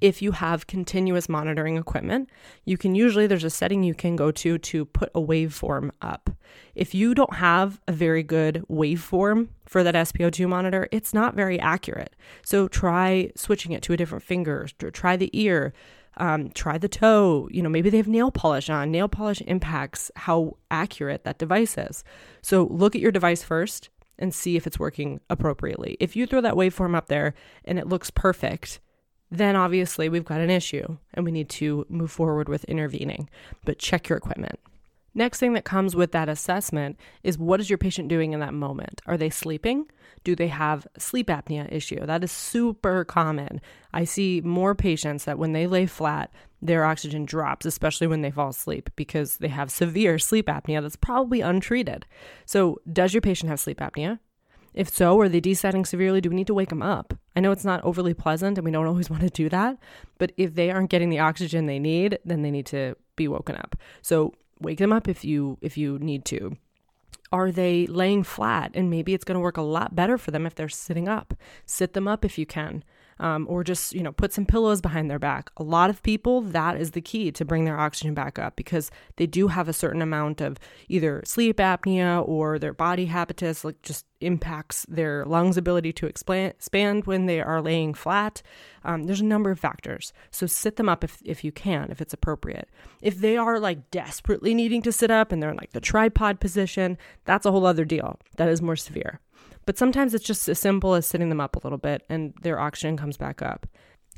if 0.01 0.21
you 0.21 0.31
have 0.31 0.67
continuous 0.67 1.27
monitoring 1.27 1.77
equipment, 1.77 2.29
you 2.65 2.77
can 2.77 2.93
usually 2.95 3.27
there's 3.27 3.43
a 3.43 3.49
setting 3.49 3.83
you 3.83 3.95
can 3.95 4.15
go 4.15 4.31
to 4.31 4.57
to 4.57 4.85
put 4.85 5.09
a 5.15 5.21
waveform 5.21 5.91
up. 6.01 6.29
If 6.75 6.93
you 6.93 7.15
don't 7.15 7.35
have 7.35 7.79
a 7.87 7.91
very 7.91 8.23
good 8.23 8.63
waveform 8.69 9.47
for 9.65 9.83
that 9.83 9.95
SpO2 9.95 10.47
monitor, 10.47 10.87
it's 10.91 11.13
not 11.13 11.35
very 11.35 11.59
accurate. 11.59 12.15
So 12.43 12.67
try 12.67 13.31
switching 13.35 13.71
it 13.71 13.81
to 13.83 13.93
a 13.93 13.97
different 13.97 14.23
finger, 14.23 14.67
try 14.93 15.15
the 15.15 15.31
ear, 15.33 15.73
um, 16.17 16.49
try 16.49 16.77
the 16.77 16.89
toe. 16.89 17.47
You 17.51 17.61
know, 17.63 17.69
maybe 17.69 17.89
they 17.89 17.97
have 17.97 18.07
nail 18.07 18.31
polish 18.31 18.69
on. 18.69 18.91
Nail 18.91 19.07
polish 19.07 19.41
impacts 19.41 20.11
how 20.15 20.57
accurate 20.69 21.23
that 21.23 21.37
device 21.37 21.77
is. 21.77 22.03
So 22.41 22.65
look 22.65 22.95
at 22.95 23.01
your 23.01 23.11
device 23.11 23.43
first 23.43 23.89
and 24.19 24.33
see 24.33 24.55
if 24.55 24.65
it's 24.65 24.79
working 24.79 25.19
appropriately. 25.29 25.97
If 25.99 26.15
you 26.15 26.25
throw 26.25 26.41
that 26.41 26.55
waveform 26.55 26.95
up 26.95 27.07
there 27.07 27.33
and 27.65 27.77
it 27.77 27.87
looks 27.87 28.09
perfect, 28.09 28.79
then 29.29 29.55
obviously 29.55 30.09
we've 30.09 30.25
got 30.25 30.41
an 30.41 30.49
issue 30.49 30.97
and 31.13 31.25
we 31.25 31.31
need 31.31 31.49
to 31.49 31.85
move 31.89 32.11
forward 32.11 32.49
with 32.49 32.63
intervening. 32.65 33.29
But 33.65 33.79
check 33.79 34.09
your 34.09 34.17
equipment. 34.17 34.59
Next 35.17 35.39
thing 35.39 35.53
that 35.53 35.65
comes 35.65 35.95
with 35.95 36.11
that 36.11 36.29
assessment 36.29 36.99
is 37.23 37.39
what 37.39 37.59
is 37.59 37.71
your 37.71 37.79
patient 37.79 38.07
doing 38.07 38.33
in 38.33 38.39
that 38.39 38.53
moment? 38.53 39.01
Are 39.07 39.17
they 39.17 39.31
sleeping? 39.31 39.87
Do 40.23 40.35
they 40.35 40.47
have 40.47 40.85
sleep 40.99 41.25
apnea 41.25 41.67
issue? 41.73 42.05
That 42.05 42.23
is 42.23 42.31
super 42.31 43.03
common. 43.03 43.59
I 43.91 44.03
see 44.03 44.41
more 44.45 44.75
patients 44.75 45.25
that 45.25 45.39
when 45.39 45.53
they 45.53 45.65
lay 45.65 45.87
flat, 45.87 46.31
their 46.61 46.85
oxygen 46.85 47.25
drops, 47.25 47.65
especially 47.65 48.05
when 48.05 48.21
they 48.21 48.29
fall 48.29 48.49
asleep 48.49 48.91
because 48.95 49.37
they 49.37 49.47
have 49.47 49.71
severe 49.71 50.19
sleep 50.19 50.45
apnea 50.45 50.83
that's 50.83 50.95
probably 50.95 51.41
untreated. 51.41 52.05
So, 52.45 52.79
does 52.93 53.15
your 53.15 53.21
patient 53.21 53.49
have 53.49 53.59
sleep 53.59 53.79
apnea? 53.79 54.19
If 54.75 54.87
so, 54.87 55.19
are 55.19 55.29
they 55.29 55.41
desatting 55.41 55.87
severely? 55.87 56.21
Do 56.21 56.29
we 56.29 56.35
need 56.35 56.45
to 56.45 56.53
wake 56.53 56.69
them 56.69 56.83
up? 56.83 57.15
I 57.35 57.39
know 57.39 57.51
it's 57.51 57.65
not 57.65 57.83
overly 57.83 58.13
pleasant 58.13 58.59
and 58.59 58.65
we 58.65 58.69
don't 58.69 58.85
always 58.91 59.09
want 59.09 59.23
to 59.23 59.31
do 59.31 59.49
that, 59.49 59.79
but 60.19 60.31
if 60.37 60.53
they 60.53 60.69
aren't 60.69 60.91
getting 60.91 61.09
the 61.09 61.17
oxygen 61.17 61.65
they 61.65 61.79
need, 61.79 62.19
then 62.23 62.43
they 62.43 62.51
need 62.51 62.67
to 62.67 62.95
be 63.15 63.27
woken 63.27 63.55
up. 63.55 63.75
So 64.03 64.35
wake 64.59 64.79
them 64.79 64.93
up 64.93 65.07
if 65.07 65.23
you 65.23 65.57
if 65.61 65.77
you 65.77 65.99
need 65.99 66.25
to. 66.25 66.57
Are 67.31 67.51
they 67.51 67.87
laying 67.87 68.23
flat? 68.23 68.71
And 68.73 68.89
maybe 68.89 69.13
it's 69.13 69.25
going 69.25 69.35
to 69.35 69.41
work 69.41 69.57
a 69.57 69.61
lot 69.61 69.95
better 69.95 70.17
for 70.17 70.31
them 70.31 70.45
if 70.45 70.55
they're 70.55 70.69
sitting 70.69 71.09
up. 71.09 71.33
Sit 71.65 71.93
them 71.93 72.07
up 72.07 72.23
if 72.23 72.37
you 72.37 72.45
can 72.45 72.83
um, 73.19 73.45
or 73.49 73.63
just, 73.63 73.93
you 73.93 74.01
know, 74.01 74.11
put 74.11 74.33
some 74.33 74.45
pillows 74.45 74.81
behind 74.81 75.09
their 75.09 75.19
back. 75.19 75.49
A 75.57 75.63
lot 75.63 75.89
of 75.89 76.03
people, 76.03 76.41
that 76.41 76.77
is 76.77 76.91
the 76.91 77.01
key 77.01 77.31
to 77.31 77.45
bring 77.45 77.65
their 77.65 77.79
oxygen 77.79 78.13
back 78.13 78.39
up 78.39 78.55
because 78.55 78.91
they 79.17 79.27
do 79.27 79.47
have 79.47 79.67
a 79.67 79.73
certain 79.73 80.01
amount 80.01 80.41
of 80.41 80.57
either 80.87 81.21
sleep 81.25 81.57
apnea 81.57 82.25
or 82.27 82.59
their 82.59 82.73
body 82.73 83.05
habitus, 83.05 83.63
like 83.63 83.81
just 83.81 84.05
impacts 84.21 84.85
their 84.89 85.25
lungs' 85.25 85.57
ability 85.57 85.93
to 85.93 86.07
expand 86.07 87.05
when 87.05 87.25
they 87.25 87.41
are 87.41 87.61
laying 87.61 87.93
flat. 87.93 88.41
Um, 88.83 89.03
there's 89.03 89.21
a 89.21 89.25
number 89.25 89.51
of 89.51 89.59
factors. 89.59 90.13
So 90.31 90.47
sit 90.47 90.75
them 90.75 90.89
up 90.89 91.03
if, 91.03 91.19
if 91.23 91.43
you 91.43 91.51
can, 91.51 91.91
if 91.91 92.01
it's 92.01 92.13
appropriate. 92.13 92.69
If 93.01 93.17
they 93.17 93.37
are 93.37 93.59
like 93.59 93.91
desperately 93.91 94.53
needing 94.53 94.81
to 94.83 94.91
sit 94.91 95.11
up 95.11 95.31
and 95.31 95.41
they're 95.41 95.51
in 95.51 95.57
like 95.57 95.73
the 95.73 95.81
tripod 95.81 96.39
position, 96.39 96.97
that's 97.25 97.45
a 97.45 97.51
whole 97.51 97.65
other 97.65 97.85
deal. 97.85 98.19
That 98.37 98.49
is 98.49 98.61
more 98.61 98.75
severe. 98.75 99.19
But 99.65 99.77
sometimes 99.77 100.13
it's 100.13 100.25
just 100.25 100.47
as 100.47 100.59
simple 100.59 100.93
as 100.93 101.05
sitting 101.05 101.29
them 101.29 101.41
up 101.41 101.55
a 101.55 101.59
little 101.63 101.77
bit 101.77 102.03
and 102.09 102.33
their 102.41 102.59
oxygen 102.59 102.97
comes 102.97 103.17
back 103.17 103.41
up. 103.41 103.67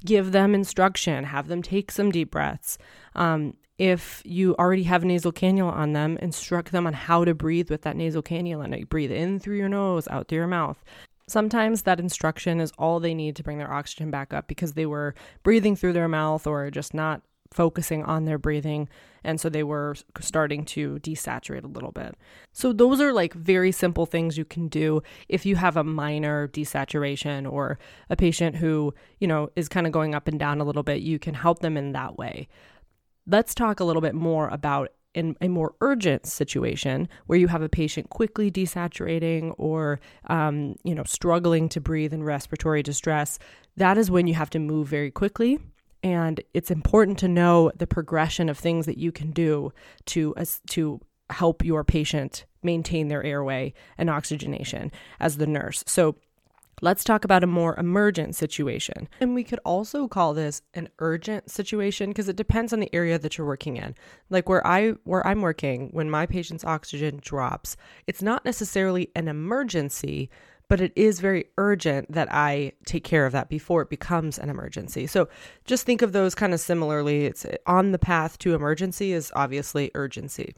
Give 0.06 0.32
them 0.32 0.56
instruction, 0.56 1.26
have 1.26 1.48
them 1.48 1.62
take 1.62 1.92
some 1.92 2.12
deep 2.12 2.32
breaths. 2.32 2.78
Um, 3.16 3.56
if 3.80 4.22
you 4.26 4.56
already 4.60 4.84
have 4.84 5.06
nasal 5.06 5.32
cannula 5.32 5.72
on 5.72 5.94
them, 5.94 6.18
instruct 6.18 6.74
them 6.74 6.86
on 6.86 6.92
how 6.94 7.24
to 7.24 7.34
breathe 7.34 7.72
with 7.72 7.84
that 7.84 7.96
nasal 7.96 8.22
cannula. 8.22 8.66
And 8.66 8.78
you 8.78 8.86
breathe 8.86 9.12
in 9.12 9.40
through 9.40 9.56
your 9.56 9.70
nose, 9.70 10.08
out 10.10 10.28
through 10.28 10.40
your 10.40 10.48
mouth. 10.48 10.84
Sometimes 11.28 11.84
that 11.84 12.00
instruction 12.00 12.60
is 12.60 12.74
all 12.78 13.00
they 13.00 13.14
need 13.14 13.38
to 13.38 13.44
bring 13.44 13.58
their 13.58 13.72
oxygen 13.72 14.12
back 14.12 14.34
up 14.34 14.48
because 14.48 14.74
they 14.74 14.86
were 14.86 15.16
breathing 15.44 15.78
through 15.78 15.94
their 15.94 16.10
mouth 16.10 16.46
or 16.46 16.70
just 16.70 16.94
not 16.94 17.22
focusing 17.52 18.04
on 18.04 18.26
their 18.26 18.38
breathing. 18.38 18.90
And 19.24 19.40
so 19.40 19.48
they 19.48 19.64
were 19.64 19.96
starting 20.20 20.66
to 20.66 21.00
desaturate 21.00 21.64
a 21.64 21.68
little 21.68 21.92
bit. 21.92 22.16
So, 22.52 22.74
those 22.74 23.02
are 23.02 23.14
like 23.14 23.34
very 23.34 23.72
simple 23.72 24.06
things 24.06 24.38
you 24.38 24.46
can 24.46 24.68
do 24.68 25.04
if 25.28 25.46
you 25.46 25.56
have 25.56 25.78
a 25.78 25.84
minor 25.84 26.48
desaturation 26.48 27.50
or 27.52 27.80
a 28.10 28.16
patient 28.16 28.58
who, 28.58 28.94
you 29.20 29.28
know, 29.28 29.50
is 29.56 29.68
kind 29.68 29.86
of 29.86 29.94
going 29.94 30.16
up 30.16 30.28
and 30.28 30.40
down 30.40 30.62
a 30.62 30.64
little 30.64 30.84
bit. 30.84 31.02
You 31.02 31.20
can 31.20 31.34
help 31.34 31.60
them 31.60 31.76
in 31.76 31.92
that 31.94 32.18
way. 32.18 32.48
Let's 33.30 33.54
talk 33.54 33.80
a 33.80 33.84
little 33.84 34.02
bit 34.02 34.16
more 34.16 34.50
about 34.50 34.90
in 35.14 35.36
a 35.42 35.48
more 35.48 35.74
urgent 35.82 36.26
situation 36.26 37.08
where 37.28 37.38
you 37.38 37.48
have 37.48 37.62
a 37.62 37.70
patient 37.70 38.10
quickly 38.10 38.52
desaturating 38.52 39.54
or 39.58 40.00
um, 40.28 40.76
you 40.84 40.94
know 40.96 41.04
struggling 41.04 41.70
to 41.70 41.82
breathe 41.82 42.14
in 42.14 42.24
respiratory 42.24 42.84
distress 42.84 43.40
that 43.76 43.98
is 43.98 44.12
when 44.12 44.28
you 44.28 44.36
have 44.36 44.52
to 44.52 44.60
move 44.60 44.88
very 44.88 45.10
quickly 45.10 45.60
and 46.04 46.42
it's 46.54 46.72
important 46.72 47.18
to 47.20 47.28
know 47.28 47.72
the 47.76 47.88
progression 47.88 48.50
of 48.50 48.58
things 48.58 48.86
that 48.86 48.98
you 48.98 49.12
can 49.12 49.32
do 49.32 49.72
to 50.06 50.36
uh, 50.36 50.46
to 50.70 51.02
help 51.30 51.64
your 51.64 51.84
patient 51.84 52.46
maintain 52.64 53.08
their 53.08 53.24
airway 53.24 53.74
and 53.98 54.10
oxygenation 54.10 54.92
as 55.20 55.38
the 55.38 55.48
nurse. 55.48 55.84
So 55.88 56.16
Let's 56.82 57.04
talk 57.04 57.26
about 57.26 57.44
a 57.44 57.48
more 57.48 57.76
emergent 57.78 58.36
situation. 58.36 59.10
And 59.20 59.36
we 59.36 59.44
could 59.44 59.60
also 59.66 60.08
call 60.08 60.34
this 60.34 60.62
an 60.74 60.90
urgent 61.00 61.52
situation 61.52 62.10
because 62.10 62.30
it 62.30 62.36
depends 62.36 62.72
on 62.72 62.80
the 62.80 62.94
area 62.94 63.20
that 63.20 63.38
you're 63.38 63.48
working 63.48 63.78
in. 63.78 63.96
Like 64.30 64.48
where 64.48 64.66
I 64.66 64.92
where 65.04 65.26
I'm 65.26 65.42
working, 65.42 65.90
when 65.92 66.10
my 66.10 66.26
patient's 66.26 66.64
oxygen 66.64 67.20
drops, 67.22 67.76
it's 68.08 68.22
not 68.22 68.46
necessarily 68.46 69.10
an 69.16 69.28
emergency, 69.28 70.30
but 70.70 70.80
it 70.80 70.94
is 70.96 71.20
very 71.20 71.46
urgent 71.58 72.12
that 72.12 72.32
I 72.32 72.74
take 72.86 73.04
care 73.04 73.26
of 73.26 73.34
that 73.34 73.50
before 73.50 73.82
it 73.82 73.90
becomes 73.90 74.38
an 74.38 74.50
emergency. 74.50 75.08
So 75.08 75.28
just 75.66 75.86
think 75.86 76.02
of 76.02 76.14
those 76.14 76.36
kind 76.36 76.54
of 76.54 76.60
similarly. 76.60 77.26
It's 77.26 77.44
eh, 77.44 77.58
on 77.66 77.92
the 77.92 78.00
path 78.00 78.38
to 78.40 78.54
emergency 78.54 79.12
is 79.12 79.32
obviously 79.36 79.92
urgency. 79.96 80.56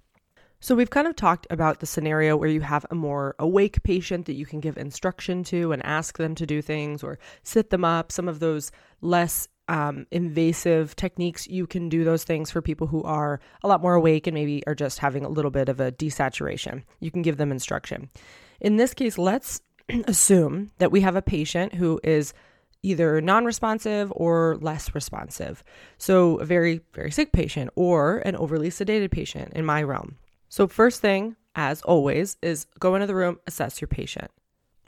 So 0.64 0.76
we've 0.76 0.92
kind 0.92 1.08
of 1.08 1.16
talked 1.16 1.48
about 1.50 1.80
the 1.80 1.88
scenario 1.88 2.38
where 2.38 2.48
you 2.48 2.62
have 2.62 2.86
a 2.92 2.96
more 2.96 3.36
awake 3.40 3.82
patient 3.82 4.28
that 4.28 4.36
you 4.36 4.46
can 4.46 4.60
give 4.60 4.78
instruction 4.78 5.44
to 5.46 5.72
and 5.72 5.84
ask 5.84 6.20
them 6.20 6.36
to 6.36 6.46
do 6.46 6.62
things 6.62 7.02
or 7.02 7.18
sit 7.42 7.72
them 7.72 7.84
up. 7.84 8.12
Some 8.12 8.28
of 8.28 8.40
those 8.40 8.72
less 9.02 9.48
um, 9.68 10.06
invasive 10.12 10.96
techniques, 10.96 11.48
you 11.48 11.66
can 11.66 11.90
do 11.90 12.04
those 12.04 12.24
things 12.24 12.52
for 12.52 12.62
people 12.62 12.86
who 12.86 13.02
are 13.02 13.40
a 13.64 13.68
lot 13.68 13.82
more 13.82 13.96
awake 13.96 14.28
and 14.28 14.36
maybe 14.36 14.62
are 14.68 14.76
just 14.76 15.00
having 15.00 15.26
a 15.26 15.30
little 15.30 15.50
bit 15.50 15.68
of 15.68 15.80
a 15.80 15.92
desaturation. 15.94 16.84
You 17.00 17.10
can 17.10 17.24
give 17.24 17.38
them 17.38 17.52
instruction. 17.52 18.12
In 18.60 18.78
this 18.78 18.94
case, 18.94 19.18
let's 19.18 19.62
assume 20.06 20.70
that 20.78 20.92
we 20.92 21.02
have 21.02 21.16
a 21.16 21.24
patient 21.24 21.74
who 21.74 22.00
is 22.04 22.36
either 22.84 23.20
non 23.20 23.46
responsive 23.46 24.14
or 24.16 24.58
less 24.62 24.94
responsive. 24.94 25.64
So, 25.98 26.38
a 26.38 26.46
very, 26.46 26.82
very 26.94 27.10
sick 27.10 27.32
patient 27.32 27.72
or 27.76 28.20
an 28.20 28.36
overly 28.36 28.70
sedated 28.70 29.10
patient 29.10 29.54
in 29.56 29.66
my 29.66 29.82
realm. 29.82 30.18
So, 30.52 30.68
first 30.68 31.02
thing, 31.02 31.36
as 31.56 31.82
always, 31.82 32.38
is 32.44 32.68
go 32.80 32.94
into 32.94 33.08
the 33.08 33.16
room, 33.16 33.40
assess 33.48 33.82
your 33.82 33.88
patient. 33.88 34.30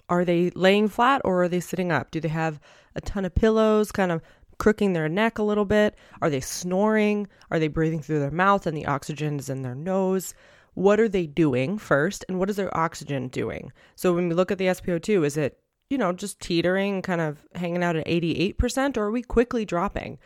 Are 0.09 0.23
they 0.23 0.51
laying 0.51 0.89
flat 0.89 1.21
or 1.23 1.41
are 1.41 1.49
they 1.49 1.61
sitting 1.61 1.91
up? 1.91 2.11
Do 2.11 2.19
they 2.19 2.27
have 2.27 2.59
a 2.93 3.01
ton 3.01 3.25
of 3.25 3.33
pillows, 3.33 3.91
kind 3.91 4.11
of 4.11 4.21
crooking 4.59 4.93
their 4.93 5.09
neck 5.09 5.39
a 5.39 5.43
little 5.43 5.65
bit? 5.65 5.95
Are 6.21 6.29
they 6.29 6.41
snoring? 6.41 7.27
Are 7.49 7.57
they 7.57 7.69
breathing 7.69 8.01
through 8.01 8.19
their 8.19 8.29
mouth 8.29 8.67
and 8.67 8.77
the 8.77 8.85
oxygen 8.85 9.39
is 9.39 9.49
in 9.49 9.63
their 9.63 9.73
nose? 9.73 10.35
what 10.75 10.99
are 10.99 11.09
they 11.09 11.27
doing 11.27 11.77
first 11.77 12.25
and 12.27 12.39
what 12.39 12.49
is 12.49 12.55
their 12.55 12.75
oxygen 12.75 13.27
doing? 13.27 13.71
So 13.95 14.13
when 14.13 14.27
we 14.27 14.35
look 14.35 14.51
at 14.51 14.57
the 14.57 14.67
SpO2, 14.67 15.25
is 15.25 15.37
it, 15.37 15.59
you 15.89 15.97
know, 15.97 16.11
just 16.13 16.39
teetering, 16.39 17.01
kind 17.01 17.21
of 17.21 17.45
hanging 17.55 17.83
out 17.83 17.95
at 17.95 18.07
88%, 18.07 18.97
or 18.97 19.03
are 19.03 19.11
we 19.11 19.21
quickly 19.21 19.65
dropping? 19.65 20.17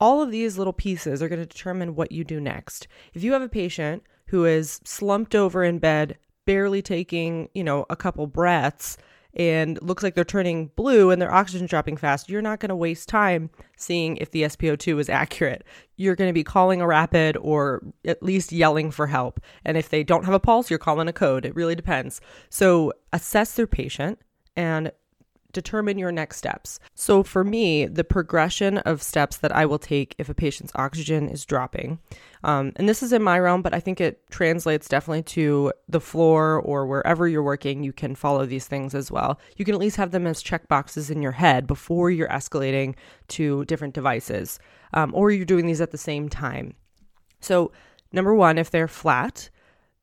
All 0.00 0.20
of 0.20 0.30
these 0.30 0.58
little 0.58 0.72
pieces 0.72 1.22
are 1.22 1.28
going 1.28 1.40
to 1.40 1.46
determine 1.46 1.94
what 1.94 2.10
you 2.10 2.24
do 2.24 2.40
next. 2.40 2.88
If 3.12 3.22
you 3.22 3.32
have 3.32 3.42
a 3.42 3.48
patient 3.48 4.02
who 4.34 4.44
is 4.44 4.80
slumped 4.82 5.32
over 5.36 5.62
in 5.62 5.78
bed, 5.78 6.18
barely 6.44 6.82
taking, 6.82 7.48
you 7.54 7.62
know, 7.62 7.86
a 7.88 7.94
couple 7.94 8.26
breaths, 8.26 8.98
and 9.36 9.80
looks 9.80 10.02
like 10.02 10.16
they're 10.16 10.24
turning 10.24 10.72
blue 10.74 11.12
and 11.12 11.22
their 11.22 11.32
oxygen 11.32 11.68
dropping 11.68 11.96
fast, 11.96 12.28
you're 12.28 12.42
not 12.42 12.58
going 12.58 12.70
to 12.70 12.74
waste 12.74 13.08
time 13.08 13.48
seeing 13.76 14.16
if 14.16 14.32
the 14.32 14.42
SpO2 14.42 14.98
is 14.98 15.08
accurate. 15.08 15.62
You're 15.94 16.16
going 16.16 16.28
to 16.28 16.34
be 16.34 16.42
calling 16.42 16.80
a 16.80 16.86
rapid 16.88 17.36
or 17.36 17.80
at 18.04 18.24
least 18.24 18.50
yelling 18.50 18.90
for 18.90 19.06
help. 19.06 19.38
And 19.64 19.76
if 19.76 19.88
they 19.88 20.02
don't 20.02 20.24
have 20.24 20.34
a 20.34 20.40
pulse, 20.40 20.68
you're 20.68 20.80
calling 20.80 21.06
a 21.06 21.12
code. 21.12 21.44
It 21.44 21.54
really 21.54 21.76
depends. 21.76 22.20
So 22.50 22.92
assess 23.12 23.54
their 23.54 23.68
patient 23.68 24.18
and 24.56 24.90
determine 25.54 25.98
your 25.98 26.12
next 26.12 26.36
steps. 26.36 26.78
So, 26.94 27.22
for 27.22 27.44
me, 27.44 27.86
the 27.86 28.04
progression 28.04 28.78
of 28.78 29.02
steps 29.02 29.38
that 29.38 29.54
I 29.54 29.64
will 29.64 29.78
take 29.78 30.14
if 30.18 30.28
a 30.28 30.34
patient's 30.34 30.72
oxygen 30.74 31.28
is 31.28 31.46
dropping, 31.46 31.98
um, 32.42 32.72
and 32.76 32.86
this 32.86 33.02
is 33.02 33.12
in 33.12 33.22
my 33.22 33.38
realm, 33.38 33.62
but 33.62 33.72
I 33.72 33.80
think 33.80 34.00
it 34.00 34.22
translates 34.30 34.86
definitely 34.86 35.22
to 35.22 35.72
the 35.88 36.00
floor 36.00 36.60
or 36.60 36.86
wherever 36.86 37.26
you're 37.26 37.42
working. 37.42 37.82
You 37.82 37.92
can 37.92 38.14
follow 38.14 38.44
these 38.44 38.66
things 38.66 38.94
as 38.94 39.10
well. 39.10 39.40
You 39.56 39.64
can 39.64 39.74
at 39.74 39.80
least 39.80 39.96
have 39.96 40.10
them 40.10 40.26
as 40.26 40.42
check 40.42 40.68
boxes 40.68 41.10
in 41.10 41.22
your 41.22 41.32
head 41.32 41.66
before 41.66 42.10
you're 42.10 42.28
escalating 42.28 42.96
to 43.28 43.64
different 43.64 43.94
devices, 43.94 44.58
um, 44.92 45.12
or 45.14 45.30
you're 45.30 45.46
doing 45.46 45.66
these 45.66 45.80
at 45.80 45.90
the 45.90 45.98
same 45.98 46.28
time. 46.28 46.74
So, 47.40 47.72
number 48.12 48.34
one, 48.34 48.58
if 48.58 48.70
they're 48.70 48.88
flat, 48.88 49.48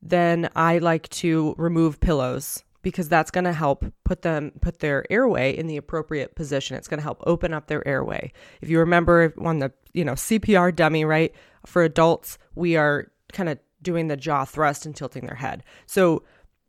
then 0.02 0.50
I 0.56 0.80
like 0.80 1.10
to 1.10 1.54
remove 1.58 2.00
pillows 2.00 2.64
because 2.82 3.10
that's 3.10 3.32
going 3.32 3.44
to 3.44 3.54
help 3.54 3.86
put 4.04 4.22
them 4.22 4.52
put 4.62 4.80
their 4.80 5.06
airway 5.12 5.56
in 5.56 5.68
the 5.68 5.78
appropriate 5.78 6.36
position. 6.36 6.76
It's 6.76 6.88
going 6.88 7.00
to 7.00 7.04
help 7.04 7.22
open 7.26 7.54
up 7.54 7.68
their 7.68 7.88
airway. 7.88 8.32
If 8.62 8.70
you 8.70 8.80
remember 8.80 9.34
on 9.40 9.60
the, 9.60 9.72
you 9.94 10.06
know, 10.06 10.14
CPR 10.14 10.76
dummy, 10.76 11.06
right? 11.06 11.34
For 11.66 11.84
adults, 11.84 12.38
we 12.56 12.76
are 12.76 13.12
kind 13.34 13.50
of 13.50 13.60
doing 13.82 14.08
the 14.08 14.18
jaw 14.18 14.46
thrust 14.46 14.86
and 14.86 14.96
tilting 14.96 15.26
their 15.26 15.36
head. 15.36 15.64
So 15.86 16.24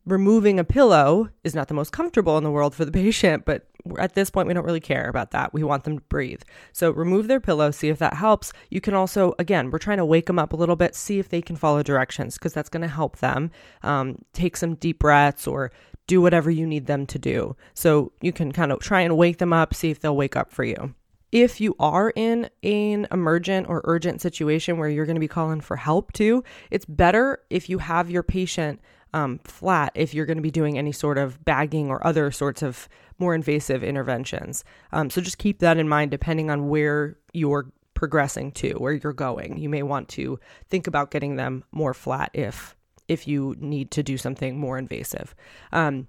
removing 0.05 0.59
a 0.59 0.65
pillow 0.65 1.29
is 1.45 1.55
not 1.55 1.69
the 1.69 1.75
most 1.75 1.93
comfortable 1.93 2.37
in 2.39 2.45
the 2.45 2.51
world 2.51 2.75
for 2.75 2.85
the 2.85 2.93
patient, 2.93 3.45
but 3.45 3.67
at 3.99 4.15
this 4.15 4.31
point, 4.31 4.47
we 4.47 4.55
don't 4.55 4.65
really 4.65 4.81
care 4.81 5.09
about 5.09 5.33
that. 5.33 5.53
We 5.53 5.65
want 5.65 5.85
them 5.85 5.99
to 5.99 6.05
breathe. 6.05 6.43
So 6.73 6.91
remove 6.91 7.27
their 7.27 7.41
pillow, 7.41 7.71
see 7.71 7.89
if 7.89 7.99
that 7.99 8.15
helps. 8.15 8.53
You 8.71 8.81
can 8.81 8.95
also, 8.95 9.35
again, 9.39 9.71
we're 9.71 9.79
trying 9.79 9.99
to 9.99 10.05
wake 10.05 10.27
them 10.27 10.39
up 10.39 10.53
a 10.53 10.57
little 10.57 10.77
bit, 10.77 10.95
see 10.95 11.19
if 11.19 11.29
they 11.29 11.43
can 11.43 11.57
follow 11.57 11.83
directions 11.83 12.39
because 12.39 12.53
that's 12.53 12.69
going 12.69 12.83
to 12.83 12.89
help 12.89 13.19
them 13.19 13.51
um, 13.83 14.19
take 14.33 14.57
some 14.57 14.77
deep 14.77 15.01
breaths 15.01 15.47
or 15.47 15.73
do 16.13 16.21
whatever 16.21 16.51
you 16.51 16.67
need 16.67 16.85
them 16.85 17.07
to 17.07 17.19
do. 17.19 17.57
So 17.73 18.13
you 18.21 18.33
can 18.33 18.53
kind 18.53 18.71
of 18.71 18.81
try 18.81 19.01
and 19.01 19.17
wake 19.17 19.39
them 19.39 19.55
up, 19.55 19.73
see 19.73 19.91
if 19.91 20.01
they'll 20.01 20.15
wake 20.15 20.37
up 20.37 20.53
for 20.53 20.63
you. 20.63 20.95
If 21.33 21.59
you 21.59 21.75
are 21.81 22.13
in 22.15 22.51
an 22.63 23.07
emergent 23.11 23.67
or 23.67 23.81
urgent 23.85 24.21
situation 24.21 24.77
where 24.77 24.91
you're 24.91 25.07
going 25.07 25.17
to 25.17 25.21
be 25.21 25.27
calling 25.27 25.63
for 25.63 25.77
help 25.77 26.13
too, 26.13 26.45
it's 26.71 26.85
better 26.85 27.41
if 27.49 27.71
you 27.71 27.79
have 27.79 28.11
your 28.11 28.23
patient 28.23 28.79
um, 29.15 29.41
flat 29.45 29.93
if 29.95 30.13
you're 30.13 30.27
going 30.27 30.37
to 30.37 30.43
be 30.43 30.51
doing 30.51 30.77
any 30.77 30.93
sort 30.93 31.17
of 31.17 31.43
bagging 31.47 31.89
or 31.89 32.07
other 32.07 32.31
sorts 32.31 32.63
of 32.63 32.91
more 33.19 33.35
invasive 33.35 33.83
interventions. 33.83 34.65
Um, 34.93 35.09
so 35.09 35.23
just 35.23 35.39
keep 35.39 35.61
that 35.61 35.79
in 35.79 35.89
mind 35.89 36.11
depending 36.11 36.51
on 36.51 36.69
where 36.69 37.17
you're 37.33 37.73
progressing 37.95 38.53
to, 38.53 38.75
where 38.75 38.93
you're 38.93 39.15
going. 39.15 39.57
You 39.57 39.71
may 39.71 39.83
want 39.83 40.11
to 40.11 40.39
think 40.69 40.87
about 40.87 41.11
getting 41.11 41.37
them 41.37 41.65
more 41.73 41.95
flat 41.95 42.31
if 42.35 42.77
if 43.13 43.29
you 43.29 43.55
need 43.59 43.91
to 43.93 44.03
do 44.03 44.17
something 44.17 44.59
more 44.59 44.79
invasive. 44.79 45.35
Um, 45.73 46.09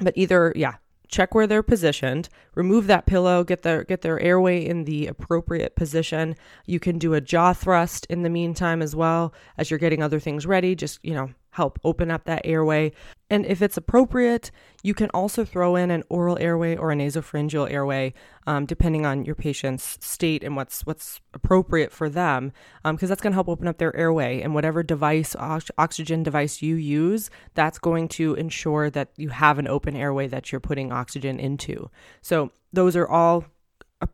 but 0.00 0.14
either, 0.16 0.52
yeah, 0.56 0.74
check 1.08 1.34
where 1.34 1.46
they're 1.46 1.62
positioned, 1.62 2.28
remove 2.54 2.86
that 2.86 3.06
pillow, 3.06 3.42
get 3.42 3.62
their 3.62 3.82
get 3.84 4.02
their 4.02 4.20
airway 4.20 4.64
in 4.64 4.84
the 4.84 5.06
appropriate 5.06 5.74
position. 5.74 6.36
You 6.66 6.78
can 6.78 6.98
do 6.98 7.14
a 7.14 7.20
jaw 7.20 7.52
thrust 7.52 8.06
in 8.06 8.22
the 8.22 8.30
meantime 8.30 8.82
as 8.82 8.94
well 8.94 9.32
as 9.56 9.70
you're 9.70 9.78
getting 9.78 10.02
other 10.02 10.20
things 10.20 10.46
ready. 10.46 10.74
Just, 10.74 11.00
you 11.02 11.14
know, 11.14 11.30
help 11.50 11.78
open 11.82 12.10
up 12.10 12.24
that 12.24 12.42
airway. 12.44 12.92
And 13.30 13.44
if 13.44 13.60
it's 13.60 13.76
appropriate, 13.76 14.50
you 14.82 14.94
can 14.94 15.10
also 15.10 15.44
throw 15.44 15.76
in 15.76 15.90
an 15.90 16.04
oral 16.08 16.38
airway 16.38 16.76
or 16.76 16.92
a 16.92 16.94
nasopharyngeal 16.94 17.70
airway, 17.70 18.14
um, 18.46 18.64
depending 18.64 19.04
on 19.04 19.24
your 19.24 19.34
patient's 19.34 19.98
state 20.04 20.42
and 20.44 20.56
what's 20.56 20.86
what's 20.86 21.20
appropriate 21.34 21.92
for 21.92 22.08
them, 22.08 22.52
because 22.82 23.02
um, 23.02 23.08
that's 23.08 23.20
going 23.20 23.32
to 23.32 23.36
help 23.36 23.48
open 23.48 23.68
up 23.68 23.78
their 23.78 23.94
airway. 23.96 24.40
And 24.40 24.54
whatever 24.54 24.82
device, 24.82 25.36
oxygen 25.36 26.22
device 26.22 26.62
you 26.62 26.76
use, 26.76 27.30
that's 27.54 27.78
going 27.78 28.08
to 28.08 28.34
ensure 28.34 28.88
that 28.90 29.10
you 29.16 29.28
have 29.30 29.58
an 29.58 29.68
open 29.68 29.96
airway 29.96 30.26
that 30.28 30.50
you're 30.50 30.60
putting 30.60 30.92
oxygen 30.92 31.38
into. 31.38 31.90
So 32.22 32.50
those 32.72 32.96
are 32.96 33.08
all 33.08 33.44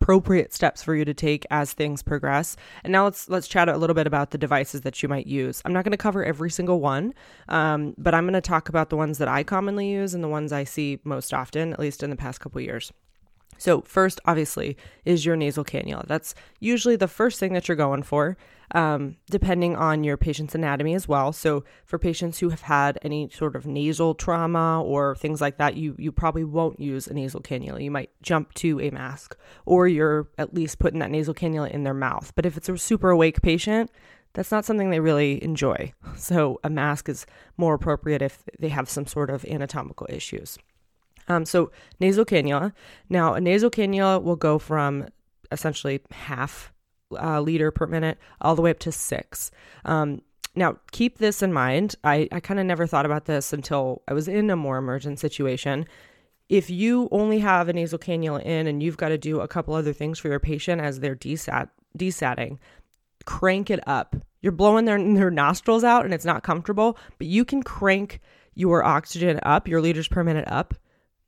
appropriate 0.04 0.52
steps 0.52 0.82
for 0.82 0.94
you 0.94 1.02
to 1.02 1.14
take 1.14 1.46
as 1.50 1.72
things 1.72 2.02
progress. 2.02 2.58
And 2.84 2.92
now 2.92 3.04
let's 3.04 3.30
let's 3.30 3.48
chat 3.48 3.70
a 3.70 3.78
little 3.78 3.94
bit 3.94 4.06
about 4.06 4.32
the 4.32 4.38
devices 4.38 4.82
that 4.82 5.02
you 5.02 5.08
might 5.08 5.26
use. 5.26 5.62
I'm 5.64 5.72
not 5.72 5.82
going 5.82 5.92
to 5.92 5.96
cover 5.96 6.22
every 6.22 6.50
single 6.50 6.78
one, 6.78 7.14
um, 7.48 7.94
but 7.96 8.12
I'm 8.12 8.24
going 8.24 8.34
to 8.34 8.42
talk 8.42 8.68
about 8.68 8.90
the 8.90 8.98
ones 8.98 9.16
that 9.16 9.28
I 9.28 9.42
commonly 9.44 9.88
use 9.88 10.12
and 10.12 10.22
the 10.22 10.28
ones 10.28 10.52
I 10.52 10.64
see 10.64 11.00
most 11.04 11.32
often, 11.32 11.72
at 11.72 11.80
least 11.80 12.02
in 12.02 12.10
the 12.10 12.16
past 12.16 12.38
couple 12.40 12.60
years. 12.60 12.92
So, 13.58 13.82
first, 13.82 14.20
obviously, 14.26 14.76
is 15.04 15.24
your 15.24 15.36
nasal 15.36 15.64
cannula. 15.64 16.06
That's 16.06 16.34
usually 16.60 16.96
the 16.96 17.08
first 17.08 17.38
thing 17.40 17.52
that 17.52 17.68
you're 17.68 17.76
going 17.76 18.02
for, 18.02 18.36
um, 18.72 19.16
depending 19.30 19.76
on 19.76 20.04
your 20.04 20.16
patient's 20.16 20.54
anatomy 20.54 20.94
as 20.94 21.06
well. 21.08 21.32
So, 21.32 21.64
for 21.84 21.98
patients 21.98 22.38
who 22.38 22.48
have 22.50 22.62
had 22.62 22.98
any 23.02 23.28
sort 23.30 23.56
of 23.56 23.66
nasal 23.66 24.14
trauma 24.14 24.82
or 24.82 25.16
things 25.16 25.40
like 25.40 25.58
that, 25.58 25.76
you, 25.76 25.94
you 25.98 26.12
probably 26.12 26.44
won't 26.44 26.80
use 26.80 27.06
a 27.06 27.14
nasal 27.14 27.40
cannula. 27.40 27.82
You 27.82 27.90
might 27.90 28.10
jump 28.22 28.54
to 28.54 28.80
a 28.80 28.90
mask, 28.90 29.36
or 29.66 29.88
you're 29.88 30.28
at 30.38 30.54
least 30.54 30.78
putting 30.78 31.00
that 31.00 31.10
nasal 31.10 31.34
cannula 31.34 31.70
in 31.70 31.84
their 31.84 31.94
mouth. 31.94 32.32
But 32.34 32.46
if 32.46 32.56
it's 32.56 32.68
a 32.68 32.78
super 32.78 33.10
awake 33.10 33.42
patient, 33.42 33.90
that's 34.34 34.50
not 34.50 34.64
something 34.64 34.90
they 34.90 35.00
really 35.00 35.42
enjoy. 35.42 35.92
So, 36.16 36.60
a 36.64 36.70
mask 36.70 37.08
is 37.08 37.26
more 37.56 37.74
appropriate 37.74 38.22
if 38.22 38.44
they 38.58 38.68
have 38.68 38.88
some 38.88 39.06
sort 39.06 39.30
of 39.30 39.44
anatomical 39.44 40.06
issues. 40.08 40.58
Um, 41.28 41.44
so 41.44 41.70
nasal 42.00 42.24
cannula. 42.24 42.72
Now, 43.08 43.34
a 43.34 43.40
nasal 43.40 43.70
cannula 43.70 44.22
will 44.22 44.36
go 44.36 44.58
from 44.58 45.06
essentially 45.50 46.00
half 46.10 46.72
uh, 47.12 47.40
liter 47.40 47.70
per 47.70 47.86
minute 47.86 48.18
all 48.40 48.54
the 48.54 48.62
way 48.62 48.70
up 48.70 48.78
to 48.80 48.92
six. 48.92 49.50
Um, 49.84 50.22
now, 50.56 50.76
keep 50.92 51.18
this 51.18 51.42
in 51.42 51.52
mind. 51.52 51.96
I, 52.04 52.28
I 52.30 52.40
kind 52.40 52.60
of 52.60 52.66
never 52.66 52.86
thought 52.86 53.06
about 53.06 53.24
this 53.24 53.52
until 53.52 54.02
I 54.06 54.12
was 54.12 54.28
in 54.28 54.50
a 54.50 54.56
more 54.56 54.78
emergent 54.78 55.18
situation. 55.18 55.86
If 56.48 56.70
you 56.70 57.08
only 57.10 57.38
have 57.40 57.68
a 57.68 57.72
nasal 57.72 57.98
cannula 57.98 58.42
in 58.44 58.66
and 58.66 58.82
you've 58.82 58.96
got 58.96 59.08
to 59.08 59.18
do 59.18 59.40
a 59.40 59.48
couple 59.48 59.74
other 59.74 59.92
things 59.92 60.18
for 60.18 60.28
your 60.28 60.38
patient 60.38 60.80
as 60.80 61.00
they're 61.00 61.16
desat, 61.16 61.70
desatting, 61.96 62.58
crank 63.24 63.70
it 63.70 63.80
up. 63.86 64.14
You're 64.42 64.52
blowing 64.52 64.84
their, 64.84 64.98
their 65.14 65.30
nostrils 65.30 65.84
out 65.84 66.04
and 66.04 66.12
it's 66.12 66.26
not 66.26 66.42
comfortable, 66.42 66.98
but 67.18 67.26
you 67.26 67.44
can 67.44 67.62
crank 67.62 68.20
your 68.54 68.84
oxygen 68.84 69.40
up, 69.42 69.66
your 69.66 69.80
liters 69.80 70.06
per 70.06 70.22
minute 70.22 70.44
up 70.46 70.74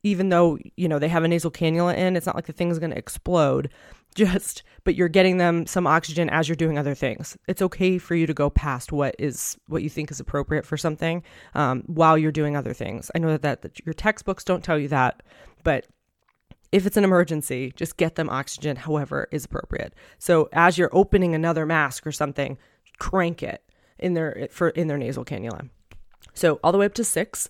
even 0.06 0.28
though 0.28 0.56
you 0.76 0.88
know 0.88 1.00
they 1.00 1.08
have 1.08 1.25
a 1.25 1.28
nasal 1.28 1.50
cannula 1.50 1.96
in 1.96 2.14
it's 2.14 2.26
not 2.26 2.36
like 2.36 2.46
the 2.46 2.52
thing's 2.52 2.78
going 2.78 2.92
to 2.92 2.98
explode 2.98 3.68
just 4.14 4.62
but 4.84 4.94
you're 4.94 5.08
getting 5.08 5.36
them 5.36 5.66
some 5.66 5.86
oxygen 5.86 6.30
as 6.30 6.48
you're 6.48 6.56
doing 6.56 6.78
other 6.78 6.94
things. 6.94 7.36
It's 7.48 7.60
okay 7.60 7.98
for 7.98 8.14
you 8.14 8.26
to 8.26 8.32
go 8.32 8.48
past 8.48 8.92
what 8.92 9.14
is 9.18 9.58
what 9.66 9.82
you 9.82 9.90
think 9.90 10.10
is 10.10 10.20
appropriate 10.20 10.64
for 10.64 10.76
something 10.76 11.22
um, 11.54 11.82
while 11.86 12.16
you're 12.16 12.32
doing 12.32 12.56
other 12.56 12.72
things. 12.72 13.10
I 13.14 13.18
know 13.18 13.28
that, 13.28 13.42
that, 13.42 13.62
that 13.62 13.84
your 13.84 13.92
textbooks 13.92 14.44
don't 14.44 14.64
tell 14.64 14.78
you 14.78 14.88
that 14.88 15.22
but 15.64 15.86
if 16.72 16.86
it's 16.86 16.96
an 16.96 17.04
emergency 17.04 17.72
just 17.76 17.96
get 17.96 18.14
them 18.14 18.30
oxygen 18.30 18.76
however 18.76 19.28
is 19.32 19.44
appropriate. 19.44 19.92
So 20.18 20.48
as 20.52 20.78
you're 20.78 20.96
opening 20.96 21.34
another 21.34 21.66
mask 21.66 22.06
or 22.06 22.12
something 22.12 22.56
crank 22.98 23.42
it 23.42 23.62
in 23.98 24.14
their 24.14 24.48
for 24.50 24.68
in 24.70 24.86
their 24.86 24.98
nasal 24.98 25.25
cannula. 25.25 25.68
So 26.32 26.60
all 26.62 26.72
the 26.72 26.78
way 26.78 26.86
up 26.86 26.94
to 26.94 27.04
six 27.04 27.48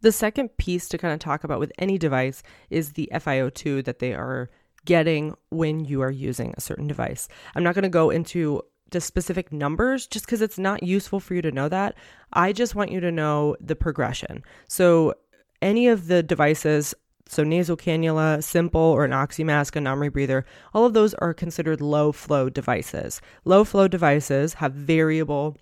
the 0.00 0.12
second 0.12 0.56
piece 0.56 0.88
to 0.88 0.98
kind 0.98 1.12
of 1.12 1.20
talk 1.20 1.44
about 1.44 1.60
with 1.60 1.72
any 1.78 1.98
device 1.98 2.42
is 2.70 2.92
the 2.92 3.08
FiO2 3.12 3.84
that 3.84 3.98
they 3.98 4.14
are 4.14 4.50
getting 4.84 5.34
when 5.50 5.84
you 5.84 6.00
are 6.02 6.10
using 6.10 6.54
a 6.56 6.60
certain 6.60 6.86
device. 6.86 7.28
I'm 7.54 7.62
not 7.62 7.74
going 7.74 7.82
to 7.82 7.88
go 7.88 8.10
into 8.10 8.62
the 8.90 9.00
specific 9.00 9.52
numbers 9.52 10.06
just 10.06 10.24
because 10.24 10.40
it's 10.40 10.58
not 10.58 10.82
useful 10.82 11.20
for 11.20 11.34
you 11.34 11.42
to 11.42 11.52
know 11.52 11.68
that. 11.68 11.94
I 12.32 12.52
just 12.52 12.74
want 12.74 12.90
you 12.90 13.00
to 13.00 13.12
know 13.12 13.56
the 13.60 13.76
progression. 13.76 14.42
So, 14.68 15.14
any 15.60 15.88
of 15.88 16.06
the 16.06 16.22
devices, 16.22 16.94
so 17.26 17.42
nasal 17.42 17.76
cannula, 17.76 18.42
simple, 18.42 18.80
or 18.80 19.04
an 19.04 19.10
oxymask, 19.10 19.74
a 19.76 19.80
non 19.80 19.98
rebreather, 19.98 20.44
all 20.72 20.86
of 20.86 20.94
those 20.94 21.14
are 21.14 21.34
considered 21.34 21.80
low 21.80 22.12
flow 22.12 22.48
devices. 22.48 23.20
Low 23.44 23.64
flow 23.64 23.88
devices 23.88 24.54
have 24.54 24.72
variable 24.72 25.56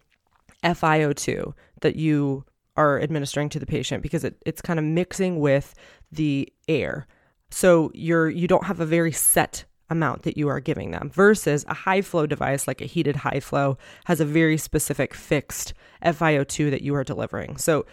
FiO2 0.62 1.55
that 1.81 1.97
you 1.97 2.45
are 2.76 3.00
administering 3.00 3.49
to 3.50 3.59
the 3.59 3.66
patient 3.66 4.02
because 4.02 4.25
it, 4.25 4.37
it's 4.45 4.62
kind 4.62 4.78
of 4.78 4.85
mixing 4.85 5.40
with 5.40 5.75
the 6.12 6.52
air. 6.68 7.06
So 7.50 7.90
you're 7.95 8.28
you 8.28 8.49
don't 8.49 8.66
have 8.66 8.80
a 8.80 8.87
very 8.87 9.12
set 9.12 9.64
amount 9.88 10.23
that 10.23 10.37
you 10.37 10.49
are 10.49 10.61
giving 10.61 10.90
them 10.90 11.11
versus 11.11 11.64
a 11.68 11.75
high 11.75 12.02
flow 12.02 12.26
device 12.26 12.66
like 12.66 12.80
a 12.80 12.87
heated 12.87 13.16
high 13.16 13.40
flow 13.40 13.78
has 14.06 14.21
a 14.21 14.25
very 14.25 14.59
specific 14.59 15.14
fixed 15.14 15.75
FiO2 16.04 16.71
that 16.71 16.83
you 16.83 16.95
are 16.95 17.04
delivering. 17.04 17.56
So 17.56 17.87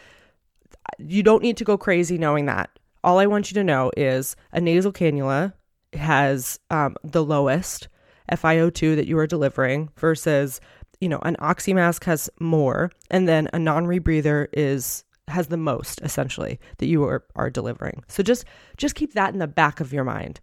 you 0.98 1.24
don't 1.24 1.44
need 1.44 1.58
to 1.58 1.64
go 1.64 1.78
crazy 1.78 2.18
knowing 2.18 2.46
that. 2.48 2.70
All 3.04 3.20
I 3.20 3.28
want 3.28 3.52
you 3.52 3.56
to 3.56 3.64
know 3.64 3.92
is 3.96 4.36
a 4.52 4.62
nasal 4.62 4.92
cannula 4.92 5.54
has 5.94 6.60
um, 6.72 6.96
the 7.04 7.24
lowest 7.24 7.88
FiO2 8.32 8.96
that 8.96 9.08
you 9.08 9.18
are 9.18 9.28
delivering 9.28 9.90
versus 9.98 10.62
you 11.04 11.10
know, 11.10 11.20
an 11.24 11.36
oxy 11.40 11.74
mask 11.74 12.06
has 12.06 12.30
more, 12.40 12.90
and 13.12 13.28
then 13.28 13.50
a 13.52 13.60
non-rebreather 13.60 14.48
is 14.54 15.04
has 15.28 15.48
the 15.48 15.58
most 15.58 16.02
essentially 16.02 16.60
that 16.78 16.86
you 16.86 17.04
are, 17.04 17.24
are 17.36 17.50
delivering. 17.50 18.04
So 18.08 18.24
just 18.24 18.46
just 18.78 18.96
keep 18.96 19.14
that 19.14 19.34
in 19.34 19.40
the 19.40 19.48
back 19.48 19.82
of 19.82 19.92
your 19.92 20.06
mind. 20.06 20.40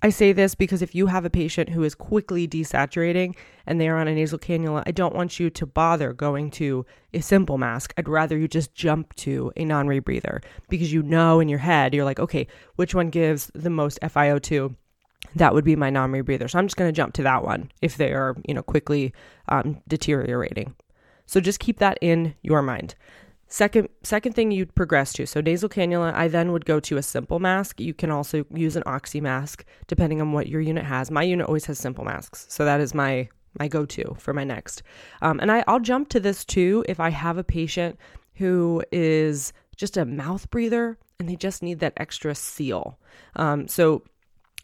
I 0.00 0.10
say 0.10 0.32
this 0.32 0.54
because 0.54 0.82
if 0.82 0.94
you 0.94 1.08
have 1.08 1.24
a 1.24 1.30
patient 1.30 1.70
who 1.70 1.82
is 1.82 1.96
quickly 1.96 2.46
desaturating 2.46 3.34
and 3.66 3.80
they 3.80 3.88
are 3.88 3.96
on 3.96 4.06
a 4.06 4.14
nasal 4.14 4.38
cannula, 4.38 4.84
I 4.86 4.92
don't 4.92 5.16
want 5.16 5.40
you 5.40 5.50
to 5.50 5.66
bother 5.66 6.12
going 6.12 6.52
to 6.52 6.86
a 7.12 7.20
simple 7.20 7.58
mask. 7.58 7.92
I'd 7.96 8.08
rather 8.08 8.38
you 8.38 8.46
just 8.46 8.76
jump 8.76 9.16
to 9.16 9.50
a 9.56 9.64
non 9.64 9.88
rebreather 9.88 10.44
because 10.68 10.92
you 10.92 11.02
know 11.02 11.40
in 11.40 11.48
your 11.48 11.58
head, 11.58 11.92
you're 11.92 12.04
like, 12.04 12.20
okay, 12.20 12.46
which 12.76 12.94
one 12.94 13.10
gives 13.10 13.50
the 13.54 13.70
most 13.70 13.98
FiO2? 14.00 14.76
That 15.34 15.54
would 15.54 15.64
be 15.64 15.76
my 15.76 15.90
non-rebreather. 15.90 16.50
So 16.50 16.58
I'm 16.58 16.66
just 16.66 16.76
going 16.76 16.88
to 16.88 16.96
jump 16.96 17.14
to 17.14 17.22
that 17.22 17.44
one 17.44 17.70
if 17.82 17.96
they 17.96 18.12
are, 18.12 18.36
you 18.46 18.54
know, 18.54 18.62
quickly 18.62 19.12
um, 19.48 19.80
deteriorating. 19.88 20.74
So 21.26 21.40
just 21.40 21.60
keep 21.60 21.78
that 21.78 21.98
in 22.00 22.34
your 22.42 22.62
mind. 22.62 22.94
Second, 23.50 23.88
second 24.02 24.34
thing 24.34 24.50
you'd 24.50 24.74
progress 24.74 25.12
to. 25.14 25.26
So 25.26 25.40
nasal 25.40 25.68
cannula, 25.70 26.12
I 26.12 26.28
then 26.28 26.52
would 26.52 26.66
go 26.66 26.80
to 26.80 26.98
a 26.98 27.02
simple 27.02 27.38
mask. 27.38 27.80
You 27.80 27.94
can 27.94 28.10
also 28.10 28.44
use 28.54 28.76
an 28.76 28.82
oxy 28.84 29.20
mask 29.20 29.64
depending 29.86 30.20
on 30.20 30.32
what 30.32 30.48
your 30.48 30.60
unit 30.60 30.84
has. 30.84 31.10
My 31.10 31.22
unit 31.22 31.46
always 31.46 31.64
has 31.64 31.78
simple 31.78 32.04
masks, 32.04 32.46
so 32.48 32.64
that 32.64 32.80
is 32.80 32.94
my 32.94 33.28
my 33.58 33.66
go-to 33.66 34.14
for 34.18 34.34
my 34.34 34.44
next. 34.44 34.82
Um, 35.22 35.40
and 35.40 35.50
I, 35.50 35.64
I'll 35.66 35.80
jump 35.80 36.10
to 36.10 36.20
this 36.20 36.44
too 36.44 36.84
if 36.88 37.00
I 37.00 37.08
have 37.08 37.38
a 37.38 37.44
patient 37.44 37.98
who 38.34 38.82
is 38.92 39.52
just 39.76 39.96
a 39.96 40.04
mouth 40.04 40.48
breather 40.50 40.98
and 41.18 41.28
they 41.28 41.34
just 41.34 41.62
need 41.62 41.80
that 41.80 41.94
extra 41.96 42.34
seal. 42.34 42.98
Um, 43.36 43.66
so 43.66 44.02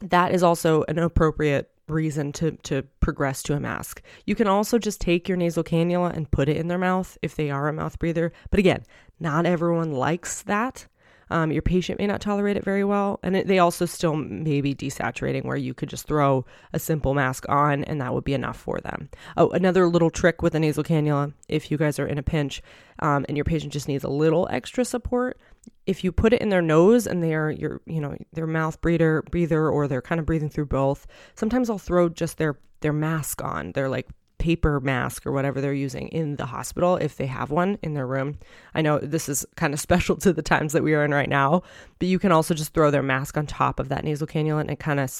that 0.00 0.34
is 0.34 0.42
also 0.42 0.84
an 0.88 0.98
appropriate 0.98 1.70
reason 1.88 2.32
to 2.32 2.52
to 2.62 2.82
progress 3.00 3.42
to 3.42 3.54
a 3.54 3.60
mask. 3.60 4.02
You 4.24 4.34
can 4.34 4.46
also 4.46 4.78
just 4.78 5.00
take 5.00 5.28
your 5.28 5.36
nasal 5.36 5.64
cannula 5.64 6.14
and 6.16 6.30
put 6.30 6.48
it 6.48 6.56
in 6.56 6.68
their 6.68 6.78
mouth 6.78 7.18
if 7.22 7.36
they 7.36 7.50
are 7.50 7.68
a 7.68 7.72
mouth 7.72 7.98
breather. 7.98 8.32
But 8.50 8.60
again, 8.60 8.84
not 9.20 9.46
everyone 9.46 9.92
likes 9.92 10.42
that. 10.42 10.86
Um, 11.30 11.50
your 11.50 11.62
patient 11.62 11.98
may 11.98 12.06
not 12.06 12.20
tolerate 12.20 12.58
it 12.58 12.64
very 12.64 12.84
well, 12.84 13.18
and 13.22 13.34
it, 13.34 13.46
they 13.46 13.58
also 13.58 13.86
still 13.86 14.14
may 14.14 14.60
be 14.60 14.74
desaturating 14.74 15.44
where 15.44 15.56
you 15.56 15.72
could 15.72 15.88
just 15.88 16.06
throw 16.06 16.44
a 16.72 16.78
simple 16.78 17.14
mask 17.14 17.46
on 17.48 17.82
and 17.84 18.00
that 18.00 18.12
would 18.12 18.24
be 18.24 18.34
enough 18.34 18.58
for 18.58 18.78
them. 18.80 19.08
Oh, 19.36 19.48
another 19.50 19.88
little 19.88 20.10
trick 20.10 20.42
with 20.42 20.54
a 20.54 20.60
nasal 20.60 20.84
cannula, 20.84 21.32
if 21.48 21.70
you 21.70 21.78
guys 21.78 21.98
are 21.98 22.06
in 22.06 22.18
a 22.18 22.22
pinch 22.22 22.62
um, 22.98 23.24
and 23.26 23.36
your 23.36 23.44
patient 23.44 23.72
just 23.72 23.88
needs 23.88 24.04
a 24.04 24.08
little 24.08 24.46
extra 24.50 24.84
support, 24.84 25.38
if 25.86 26.04
you 26.04 26.12
put 26.12 26.32
it 26.32 26.40
in 26.40 26.48
their 26.48 26.62
nose 26.62 27.06
and 27.06 27.22
they 27.22 27.34
are 27.34 27.50
your 27.50 27.80
you 27.86 28.00
know 28.00 28.16
their 28.32 28.46
mouth 28.46 28.80
breather 28.80 29.22
breather 29.30 29.68
or 29.68 29.86
they're 29.88 30.02
kind 30.02 30.18
of 30.18 30.26
breathing 30.26 30.48
through 30.48 30.66
both 30.66 31.06
sometimes 31.34 31.68
i'll 31.68 31.78
throw 31.78 32.08
just 32.08 32.38
their 32.38 32.58
their 32.80 32.92
mask 32.92 33.42
on 33.42 33.72
their 33.72 33.88
like 33.88 34.08
paper 34.38 34.78
mask 34.78 35.24
or 35.26 35.32
whatever 35.32 35.58
they're 35.60 35.72
using 35.72 36.08
in 36.08 36.36
the 36.36 36.44
hospital 36.44 36.96
if 36.96 37.16
they 37.16 37.24
have 37.24 37.50
one 37.50 37.78
in 37.82 37.94
their 37.94 38.06
room. 38.06 38.38
I 38.74 38.82
know 38.82 38.98
this 38.98 39.26
is 39.26 39.46
kind 39.56 39.72
of 39.72 39.80
special 39.88 40.16
to 40.16 40.34
the 40.34 40.42
times 40.42 40.74
that 40.74 40.82
we 40.82 40.92
are 40.92 41.02
in 41.02 41.12
right 41.12 41.30
now 41.30 41.62
but 41.98 42.08
you 42.08 42.18
can 42.18 42.30
also 42.30 42.52
just 42.52 42.74
throw 42.74 42.90
their 42.90 43.02
mask 43.02 43.38
on 43.38 43.46
top 43.46 43.80
of 43.80 43.88
that 43.88 44.04
nasal 44.04 44.26
cannula 44.26 44.60
and 44.60 44.70
it 44.70 44.78
kind 44.78 45.00
of 45.00 45.10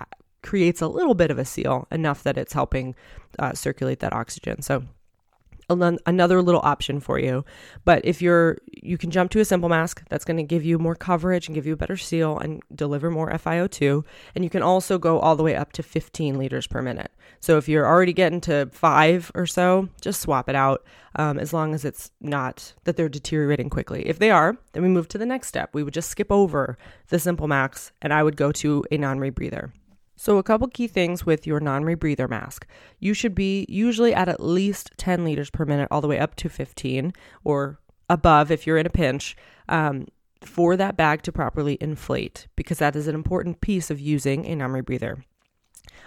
uh, 0.00 0.04
creates 0.42 0.82
a 0.82 0.88
little 0.88 1.14
bit 1.14 1.30
of 1.30 1.38
a 1.38 1.44
seal 1.44 1.86
enough 1.92 2.24
that 2.24 2.36
it's 2.36 2.52
helping 2.52 2.96
uh, 3.38 3.52
circulate 3.52 4.00
that 4.00 4.12
oxygen. 4.12 4.60
So 4.62 4.82
another 5.68 6.42
little 6.42 6.60
option 6.62 7.00
for 7.00 7.18
you. 7.18 7.44
But 7.84 8.04
if 8.04 8.22
you're, 8.22 8.58
you 8.70 8.96
can 8.96 9.10
jump 9.10 9.30
to 9.32 9.40
a 9.40 9.44
simple 9.44 9.68
mask 9.68 10.02
that's 10.08 10.24
going 10.24 10.36
to 10.36 10.42
give 10.42 10.64
you 10.64 10.78
more 10.78 10.94
coverage 10.94 11.48
and 11.48 11.54
give 11.54 11.66
you 11.66 11.72
a 11.72 11.76
better 11.76 11.96
seal 11.96 12.38
and 12.38 12.62
deliver 12.74 13.10
more 13.10 13.30
FiO2. 13.30 14.04
And 14.34 14.44
you 14.44 14.50
can 14.50 14.62
also 14.62 14.98
go 14.98 15.18
all 15.18 15.36
the 15.36 15.42
way 15.42 15.56
up 15.56 15.72
to 15.72 15.82
15 15.82 16.38
liters 16.38 16.66
per 16.66 16.82
minute. 16.82 17.10
So 17.40 17.58
if 17.58 17.68
you're 17.68 17.86
already 17.86 18.12
getting 18.12 18.40
to 18.42 18.68
five 18.72 19.30
or 19.34 19.46
so, 19.46 19.88
just 20.00 20.20
swap 20.20 20.48
it 20.48 20.54
out 20.54 20.84
um, 21.16 21.38
as 21.38 21.52
long 21.52 21.74
as 21.74 21.84
it's 21.84 22.10
not 22.20 22.72
that 22.84 22.96
they're 22.96 23.08
deteriorating 23.08 23.70
quickly. 23.70 24.06
If 24.06 24.18
they 24.18 24.30
are, 24.30 24.56
then 24.72 24.82
we 24.82 24.88
move 24.88 25.08
to 25.08 25.18
the 25.18 25.26
next 25.26 25.48
step. 25.48 25.70
We 25.72 25.82
would 25.82 25.94
just 25.94 26.10
skip 26.10 26.30
over 26.30 26.78
the 27.08 27.18
simple 27.18 27.48
max 27.48 27.92
and 28.02 28.12
I 28.12 28.22
would 28.22 28.36
go 28.36 28.52
to 28.52 28.84
a 28.90 28.98
non 28.98 29.18
rebreather. 29.18 29.72
So, 30.16 30.38
a 30.38 30.42
couple 30.42 30.66
key 30.68 30.88
things 30.88 31.26
with 31.26 31.46
your 31.46 31.60
non 31.60 31.84
rebreather 31.84 32.28
mask. 32.28 32.66
You 32.98 33.12
should 33.12 33.34
be 33.34 33.66
usually 33.68 34.14
at 34.14 34.28
at 34.28 34.40
least 34.40 34.92
10 34.96 35.24
liters 35.24 35.50
per 35.50 35.66
minute, 35.66 35.88
all 35.90 36.00
the 36.00 36.08
way 36.08 36.18
up 36.18 36.34
to 36.36 36.48
15 36.48 37.12
or 37.44 37.78
above 38.08 38.50
if 38.50 38.66
you're 38.66 38.78
in 38.78 38.86
a 38.86 38.90
pinch, 38.90 39.36
um, 39.68 40.06
for 40.40 40.76
that 40.76 40.96
bag 40.96 41.22
to 41.22 41.32
properly 41.32 41.76
inflate, 41.80 42.46
because 42.56 42.78
that 42.78 42.96
is 42.96 43.08
an 43.08 43.14
important 43.14 43.60
piece 43.60 43.90
of 43.90 44.00
using 44.00 44.46
a 44.46 44.56
non 44.56 44.70
rebreather. 44.70 45.22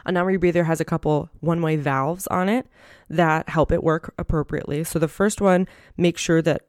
A 0.05 0.11
non 0.11 0.25
rebreather 0.25 0.65
has 0.65 0.81
a 0.81 0.85
couple 0.85 1.29
one 1.39 1.61
way 1.61 1.75
valves 1.75 2.25
on 2.27 2.49
it 2.49 2.65
that 3.09 3.49
help 3.49 3.71
it 3.71 3.83
work 3.83 4.13
appropriately. 4.17 4.83
So, 4.83 4.97
the 4.97 5.07
first 5.07 5.39
one, 5.39 5.67
make 5.97 6.17
sure 6.17 6.41
that 6.41 6.63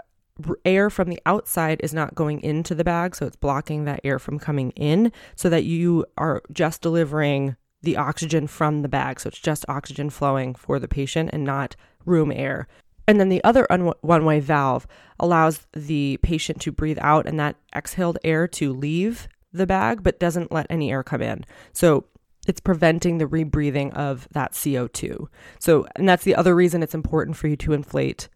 air 0.65 0.91
from 0.91 1.09
the 1.09 1.21
outside 1.27 1.81
is 1.83 1.95
not 1.95 2.15
going 2.15 2.41
into 2.43 2.75
the 2.75 2.85
bag, 2.85 3.17
so 3.17 3.27
it's 3.27 3.37
blocking 3.37 3.85
that 3.85 4.01
air 4.05 4.19
from 4.19 4.39
coming 4.39 4.71
in, 4.73 5.13
so 5.37 5.49
that 5.49 5.65
you 5.65 6.07
are 6.17 6.43
just 6.53 6.83
delivering 6.83 7.57
the 7.83 7.97
oxygen 7.97 8.47
from 8.47 8.83
the 8.83 8.89
bag. 8.89 9.21
So 9.21 9.29
it's 9.29 9.39
just 9.39 9.65
oxygen 9.69 10.11
flowing 10.11 10.55
for 10.55 10.79
the 10.79 10.89
patient 10.89 11.31
and 11.33 11.45
not 11.45 11.77
room 12.05 12.31
air. 12.33 12.69
And 13.07 13.19
then 13.19 13.29
the 13.29 13.43
other 13.43 13.67
un- 13.71 13.93
one 14.03 14.25
way 14.25 14.41
valve 14.41 14.87
allows 15.19 15.67
the 15.73 16.19
patient 16.23 16.61
to 16.63 16.73
breathe 16.73 16.99
out 17.01 17.27
and 17.27 17.41
that 17.41 17.57
exhaled 17.75 18.19
air 18.23 18.47
to 18.49 18.73
leave 18.73 19.29
the 19.53 19.67
bag, 19.67 20.03
but 20.03 20.21
doesn't 20.21 20.53
let 20.53 20.67
any 20.71 20.93
air 20.93 21.03
come 21.03 21.23
in. 21.23 21.45
So 21.73 22.05
it's 22.47 22.61
preventing 22.61 23.19
the 23.19 23.27
rebreathing 23.27 23.93
of 23.95 24.29
that 24.33 24.53
CO2. 24.53 25.27
So, 25.59 25.87
and 25.97 26.09
that's 26.09 26.25
the 26.25 26.37
other 26.37 26.55
reason 26.55 26.83
it's 26.83 26.95
important 26.95 27.37
for 27.37 27.49
you 27.49 27.57
to 27.57 27.73
inflate 27.73 28.29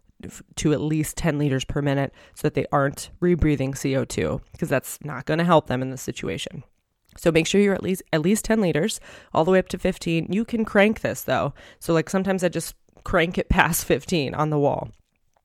to 0.56 0.72
at 0.72 0.80
least 0.80 1.16
10 1.16 1.38
liters 1.38 1.64
per 1.64 1.82
minute 1.82 2.12
so 2.34 2.42
that 2.42 2.54
they 2.54 2.66
aren't 2.72 3.10
rebreathing 3.20 3.72
CO2 3.74 4.40
because 4.52 4.68
that's 4.68 4.98
not 5.04 5.26
going 5.26 5.38
to 5.38 5.44
help 5.44 5.66
them 5.66 5.82
in 5.82 5.90
this 5.90 6.02
situation. 6.02 6.64
So 7.16 7.30
make 7.30 7.46
sure 7.46 7.60
you're 7.60 7.74
at 7.74 7.82
least 7.82 8.02
at 8.12 8.22
least 8.22 8.44
10 8.44 8.60
liters 8.60 9.00
all 9.32 9.44
the 9.44 9.50
way 9.50 9.58
up 9.58 9.68
to 9.68 9.78
15. 9.78 10.28
You 10.30 10.44
can 10.44 10.64
crank 10.64 11.00
this 11.00 11.22
though. 11.22 11.54
So 11.78 11.92
like 11.92 12.10
sometimes 12.10 12.42
I 12.42 12.48
just 12.48 12.74
crank 13.04 13.38
it 13.38 13.48
past 13.48 13.84
15 13.84 14.34
on 14.34 14.50
the 14.50 14.58
wall 14.58 14.90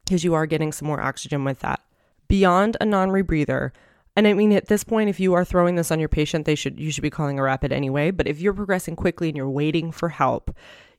because 0.06 0.24
you 0.24 0.34
are 0.34 0.46
getting 0.46 0.72
some 0.72 0.88
more 0.88 1.02
oxygen 1.02 1.44
with 1.44 1.60
that. 1.60 1.82
Beyond 2.28 2.78
a 2.80 2.86
non-rebreather, 2.86 3.72
and 4.16 4.28
I 4.28 4.34
mean, 4.34 4.52
at 4.52 4.68
this 4.68 4.84
point, 4.84 5.10
if 5.10 5.20
you 5.20 5.34
are 5.34 5.46
throwing 5.46 5.76
this 5.76 5.92
on 5.92 6.00
your 6.00 6.10
patient, 6.10 6.46
they 6.46 6.56
should 6.56 6.80
you 6.80 6.92
should 6.92 7.02
be 7.04 7.10
calling 7.10 7.40
a 7.40 7.44
rapid 7.44 7.72
anyway. 7.72 8.12
But 8.12 8.28
if 8.28 8.42
you're 8.42 8.54
progressing 8.54 8.96
quickly 8.96 9.30
and 9.30 9.38
you're 9.38 9.50
waiting 9.50 9.92
for 9.92 10.10
help, 10.10 10.54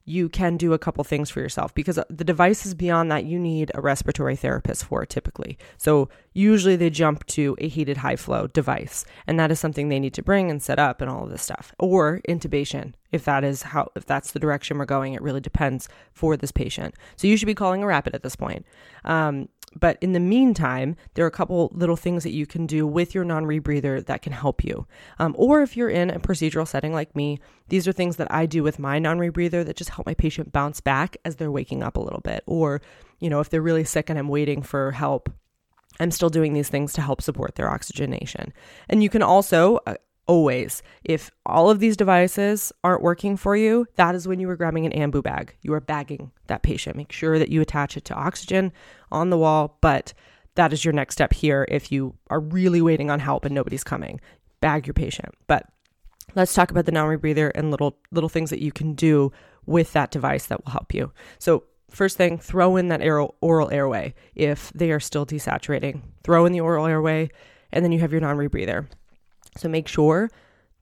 you 0.05 0.29
can 0.29 0.57
do 0.57 0.73
a 0.73 0.79
couple 0.79 1.05
things 1.05 1.31
for 1.31 1.41
yourself 1.41 1.75
because 1.75 1.99
the 2.09 2.25
devices 2.25 2.75
beyond 2.75 3.11
that 3.11 3.25
you 3.25 3.39
need 3.39 3.71
a 3.75 3.81
respiratory 3.81 4.35
therapist 4.37 4.85
for 4.85 5.05
typically. 5.07 5.59
So 5.77 6.09
usually 6.33 6.77
they 6.77 6.91
jump 6.91 7.27
to 7.27 7.57
a 7.59 7.69
heated 7.69 7.99
high 7.99 8.17
flow 8.17 8.47
device 8.47 9.05
and 9.27 9.39
that 9.39 9.51
is 9.51 9.61
something 9.61 9.89
they 9.89 10.01
need 10.01 10.15
to 10.15 10.23
bring 10.23 10.51
and 10.51 10.63
set 10.63 10.79
up 10.79 11.01
and 11.01 11.11
all 11.11 11.25
of 11.25 11.31
this 11.31 11.43
stuff 11.43 11.73
or 11.79 12.21
intubation 12.29 12.95
if 13.13 13.25
that 13.25 13.45
is 13.45 13.63
how 13.63 13.89
if 13.95 14.07
that's 14.07 14.33
the 14.33 14.39
direction 14.39 14.79
we're 14.79 14.85
going 14.85 15.15
it 15.15 15.23
really 15.23 15.41
depends 15.41 15.89
for 16.13 16.37
this 16.37 16.53
patient. 16.53 16.95
So 17.17 17.27
you 17.27 17.37
should 17.37 17.47
be 17.47 17.55
calling 17.55 17.83
a 17.83 17.87
rapid 17.87 18.15
at 18.15 18.23
this 18.23 18.37
point. 18.37 18.65
Um, 19.05 19.49
but 19.77 19.99
in 20.01 20.13
the 20.13 20.21
meantime, 20.21 20.97
there 21.15 21.25
are 21.25 21.29
a 21.29 21.33
couple 21.33 21.71
little 21.73 21.97
things 21.97 22.25
that 22.25 22.33
you 22.33 22.45
can 22.45 22.67
do 22.67 22.87
with 22.87 23.15
your 23.15 23.25
non 23.25 23.45
rebreather 23.45 24.05
that 24.07 24.23
can 24.23 24.33
help 24.33 24.65
you. 24.65 24.87
Um, 25.19 25.35
or 25.39 25.63
if 25.63 25.77
you're 25.77 25.89
in 25.89 26.11
a 26.11 26.19
procedural 26.19 26.67
setting 26.67 26.93
like 26.93 27.15
me, 27.15 27.39
these 27.69 27.87
are 27.87 27.93
things 27.93 28.17
that 28.17 28.33
I 28.33 28.47
do 28.47 28.65
with 28.65 28.81
my 28.81 28.99
non 28.99 29.19
rebreather 29.19 29.65
that 29.65 29.77
just 29.77 29.91
help 29.91 30.07
my 30.07 30.15
patient 30.15 30.53
bounce 30.53 30.81
back 30.81 31.17
as 31.25 31.37
they're 31.37 31.53
waking 31.53 31.83
up 31.83 31.97
a 31.97 32.01
little 32.01 32.21
bit. 32.21 32.43
Or, 32.47 32.83
you 33.21 33.31
know, 33.31 33.39
if 33.39 33.49
they're 33.49 33.63
really 33.63 33.85
sick 33.85 34.11
and 34.11 34.19
I'm 34.19 34.29
waiting 34.29 34.63
for 34.63 34.91
help, 34.91 35.33
I'm 36.01 36.11
still 36.11 36.31
doing 36.31 36.53
these 36.53 36.69
things 36.69 36.93
to 36.95 37.03
help 37.03 37.23
support 37.23 37.55
their 37.55 37.71
oxygenation. 37.71 38.53
And 38.89 39.03
you 39.03 39.09
can 39.09 39.23
also, 39.23 39.79
uh, 39.87 39.95
always. 40.31 40.81
If 41.03 41.33
all 41.45 41.71
of 41.71 41.81
these 41.81 41.97
devices 41.97 42.73
aren't 42.85 43.03
working 43.03 43.37
for 43.37 43.57
you, 43.57 43.87
that 43.97 44.15
is 44.15 44.29
when 44.29 44.39
you 44.39 44.49
are 44.49 44.57
grabbing 44.57 44.87
an 44.87 44.93
ambu 44.93 45.25
bag. 45.25 45.57
You 45.63 45.73
are 45.75 45.81
bagging 45.81 46.31
that 46.47 46.63
patient. 46.63 46.95
Make 46.95 47.11
sure 47.11 47.37
that 47.41 47.49
you 47.49 47.61
attach 47.61 47.97
it 47.97 48.05
to 48.05 48.15
oxygen 48.15 48.73
on 49.11 49.31
the 49.31 49.39
wall, 49.39 49.77
but 49.81 50.15
that 50.55 50.73
is 50.73 50.85
your 50.85 50.95
next 50.95 51.15
step 51.15 51.33
here 51.33 51.67
if 51.69 51.91
you 51.91 52.15
are 52.29 52.39
really 52.39 52.81
waiting 52.81 53.11
on 53.11 53.19
help 53.19 53.45
and 53.45 53.55
nobody's 53.55 53.83
coming. 53.83 54.21
Bag 54.61 54.87
your 54.87 54.95
patient. 54.95 55.35
But 55.49 55.67
let's 56.37 56.55
talk 56.55 56.71
about 56.71 56.87
the 56.87 56.93
non-rebreather 56.93 57.51
and 57.57 57.73
little 57.73 57.99
little 58.13 58.29
things 58.29 58.51
that 58.51 58.63
you 58.63 58.71
can 58.71 58.95
do 58.95 59.33
with 59.67 59.93
that 59.95 60.13
device 60.13 60.47
that 60.47 60.65
will 60.65 60.73
help 60.73 60.95
you. 60.95 61.13
So 61.41 61.65
first 61.91 62.17
thing, 62.17 62.39
throw 62.39 62.77
in 62.77 62.87
that 62.89 63.03
oral 63.41 63.71
airway 63.73 64.15
if 64.37 64.71
they 64.77 64.93
are 64.93 65.01
still 65.01 65.27
desaturating. 65.27 66.03
Throw 66.23 66.47
in 66.47 66.53
the 66.53 66.61
oral 66.61 66.87
airway, 66.87 67.31
and 67.73 67.85
then 67.85 67.91
you 67.91 67.99
have 67.99 68.13
your 68.13 68.21
non-rebreather. 68.21 68.87
So 69.61 69.69
make 69.69 69.89
sure 69.89 70.31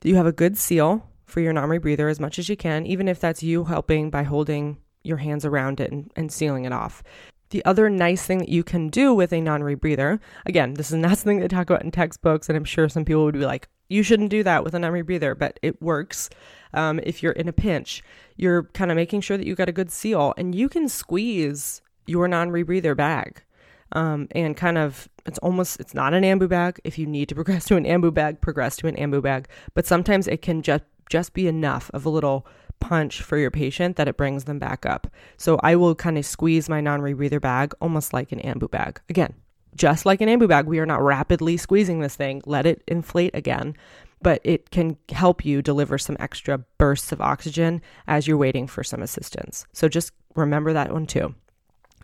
that 0.01 0.09
you 0.09 0.15
have 0.15 0.27
a 0.27 0.33
good 0.33 0.57
seal 0.57 1.05
for 1.27 1.41
your 1.41 1.53
non 1.53 1.69
rebreather 1.69 2.09
as 2.09 2.21
much 2.21 2.39
as 2.39 2.49
you 2.49 2.57
can, 2.57 2.87
even 2.87 3.09
if 3.09 3.19
that's 3.19 3.43
you 3.43 3.65
helping 3.65 4.09
by 4.09 4.23
holding 4.23 4.79
your 5.03 5.17
hands 5.17 5.45
around 5.45 5.81
it 5.81 5.91
and, 5.91 6.13
and 6.15 6.31
sealing 6.31 6.65
it 6.65 6.73
off. 6.73 7.03
The 7.51 7.65
other 7.65 7.91
nice 7.91 8.25
thing 8.25 8.39
that 8.39 8.51
you 8.51 8.63
can 8.63 8.89
do 8.89 9.13
with 9.13 9.33
a 9.33 9.41
non 9.41 9.63
rebreather, 9.63 10.21
again, 10.47 10.75
this 10.75 10.93
is 10.93 10.97
not 10.97 11.19
something 11.19 11.41
they 11.41 11.49
talk 11.49 11.69
about 11.69 11.83
in 11.83 11.91
textbooks, 11.91 12.49
and 12.49 12.57
I'm 12.57 12.65
sure 12.65 12.89
some 12.89 13.05
people 13.05 13.25
would 13.25 13.35
be 13.35 13.47
like, 13.47 13.69
you 13.89 14.05
shouldn't 14.05 14.31
do 14.31 14.45
that 14.45 14.63
with 14.63 14.75
a 14.75 14.79
non 14.79 14.93
rebreather, 14.93 15.37
but 15.37 15.59
it 15.61 15.83
works. 15.83 16.31
Um, 16.73 17.01
if 17.03 17.21
you're 17.21 17.33
in 17.33 17.49
a 17.49 17.53
pinch, 17.53 18.05
you're 18.37 18.65
kind 18.75 18.93
of 18.93 18.97
making 18.97 19.23
sure 19.23 19.37
that 19.37 19.47
you 19.47 19.57
got 19.57 19.69
a 19.69 19.73
good 19.73 19.91
seal, 19.91 20.35
and 20.37 20.55
you 20.55 20.69
can 20.69 20.89
squeeze 20.89 21.83
your 22.07 22.29
non 22.29 22.51
rebreather 22.51 22.97
bag 22.97 23.43
um, 23.93 24.29
and 24.33 24.57
kind 24.57 24.79
of 24.79 25.09
it's 25.27 25.39
almost 25.39 25.81
it's 25.81 25.95
not 25.95 26.15
an 26.15 26.25
ambu 26.25 26.49
bag. 26.49 26.81
If 26.85 26.99
you 26.99 27.07
need 27.07 27.29
to 27.31 27.35
progress 27.41 27.65
to 27.67 27.77
an 27.77 27.85
ambu 27.85 28.13
bag 28.13 28.41
progress 28.41 28.77
to 28.77 28.87
an 28.87 28.97
ambu 28.97 29.23
bag. 29.23 29.49
But 29.75 29.87
sometimes 29.87 30.27
it 30.27 30.43
can 30.43 30.63
just 30.63 30.85
just 31.11 31.33
be 31.33 31.49
enough 31.49 31.91
of 31.95 32.05
a 32.05 32.11
little 32.11 32.47
punch 32.81 33.23
for 33.23 33.39
your 33.39 33.51
patient 33.51 33.97
that 33.97 34.09
it 34.09 34.17
brings 34.17 34.45
them 34.45 34.59
back 34.59 34.87
up. 34.87 35.09
So 35.37 35.59
i 35.63 35.75
will 35.75 35.95
kind 35.95 36.19
of 36.19 36.25
squeeze 36.25 36.69
my 36.69 36.81
non-rebreather 36.81 37.41
bag 37.41 37.75
almost 37.81 38.13
like 38.13 38.31
an 38.31 38.41
ambu 38.41 38.71
bag. 38.71 39.01
Again 39.09 39.35
just 39.79 40.05
like 40.05 40.21
an 40.21 40.29
ambu 40.29 40.49
bag. 40.49 40.67
We 40.67 40.79
are 40.81 40.87
not 40.87 41.03
rapidly 41.03 41.57
squeezing 41.57 42.01
this 42.01 42.17
thing. 42.17 42.43
Let 42.45 42.67
it 42.67 42.83
inflate 42.87 43.35
again. 43.35 43.75
But 44.21 44.41
it 44.43 44.71
can 44.71 44.97
help 45.11 45.45
you 45.45 45.63
deliver 45.63 45.97
some 45.97 46.17
extra 46.19 46.59
bursts 46.77 47.13
of 47.13 47.21
oxygen 47.21 47.81
as 48.09 48.27
you're 48.27 48.37
waiting 48.37 48.67
for 48.67 48.83
some 48.83 49.01
assistance. 49.01 49.65
So 49.73 49.89
just 49.89 50.13
remember 50.35 50.73
that 50.73 50.93
one 50.93 51.07
too. 51.07 51.35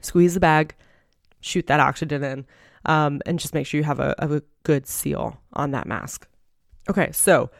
Squeeze 0.01 0.35
the 0.35 0.41
bag 0.41 0.77
shoot 1.45 1.67
that 1.67 1.81
oxygen 1.81 2.25
in 2.25 2.47
um, 2.87 3.21
and 3.27 3.39
just 3.39 3.55
make 3.55 3.67
sure 3.67 3.79
you 3.79 3.85
have 3.85 4.01
a, 4.01 4.15
a 4.19 4.43
good 4.63 4.87
seal 4.87 5.39
on 5.53 5.71
that 5.73 5.87
mask. 5.87 6.27
Okay, 6.89 7.11
so 7.13 7.51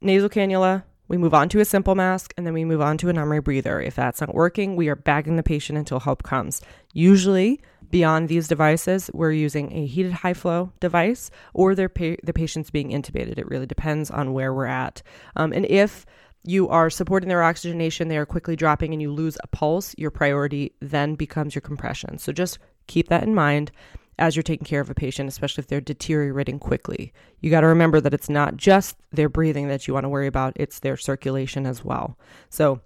nasal 0.00 0.28
cannula, 0.28 0.84
we 1.08 1.16
move 1.16 1.34
on 1.34 1.48
to 1.50 1.60
a 1.60 1.64
simple 1.64 1.94
mask 1.94 2.34
and 2.36 2.46
then 2.46 2.54
we 2.54 2.64
move 2.64 2.80
on 2.80 2.98
to 2.98 3.08
a 3.08 3.12
non 3.12 3.28
rebreather. 3.28 3.84
If 3.84 3.96
that's 3.96 4.20
not 4.20 4.34
working, 4.34 4.76
we 4.76 4.88
are 4.88 4.96
bagging 4.96 5.36
the 5.36 5.42
patient 5.42 5.78
until 5.78 6.00
help 6.00 6.22
comes. 6.22 6.60
Usually, 6.92 7.60
beyond 7.90 8.28
these 8.28 8.48
devices, 8.48 9.10
we're 9.14 9.32
using 9.32 9.72
a 9.72 9.86
heated 9.86 10.12
high 10.12 10.34
flow 10.34 10.72
device 10.80 11.30
or 11.54 11.74
pa- 11.74 12.20
the 12.22 12.32
patient's 12.34 12.70
being 12.70 12.90
intubated. 12.90 13.38
It 13.38 13.48
really 13.48 13.66
depends 13.66 14.10
on 14.10 14.34
where 14.34 14.52
we're 14.52 14.66
at. 14.66 15.02
Um, 15.36 15.52
and 15.52 15.64
if 15.66 16.04
you 16.44 16.68
are 16.68 16.90
supporting 16.90 17.28
their 17.28 17.42
oxygenation, 17.42 18.08
they 18.08 18.18
are 18.18 18.26
quickly 18.26 18.56
dropping, 18.56 18.92
and 18.92 19.02
you 19.02 19.12
lose 19.12 19.36
a 19.42 19.46
pulse, 19.48 19.94
your 19.98 20.10
priority 20.10 20.72
then 20.80 21.14
becomes 21.14 21.54
your 21.54 21.62
compression. 21.62 22.18
So 22.18 22.32
just 22.32 22.58
Keep 22.88 23.08
that 23.08 23.22
in 23.22 23.34
mind 23.34 23.70
as 24.18 24.34
you're 24.34 24.42
taking 24.42 24.66
care 24.66 24.80
of 24.80 24.90
a 24.90 24.94
patient, 24.94 25.28
especially 25.28 25.62
if 25.62 25.68
they're 25.68 25.80
deteriorating 25.80 26.58
quickly. 26.58 27.12
You 27.40 27.50
got 27.50 27.60
to 27.60 27.68
remember 27.68 28.00
that 28.00 28.12
it's 28.12 28.28
not 28.28 28.56
just 28.56 28.96
their 29.12 29.28
breathing 29.28 29.68
that 29.68 29.86
you 29.86 29.94
want 29.94 30.04
to 30.04 30.08
worry 30.08 30.26
about, 30.26 30.54
it's 30.56 30.80
their 30.80 30.96
circulation 30.96 31.66
as 31.66 31.84
well. 31.84 32.18
So, 32.50 32.80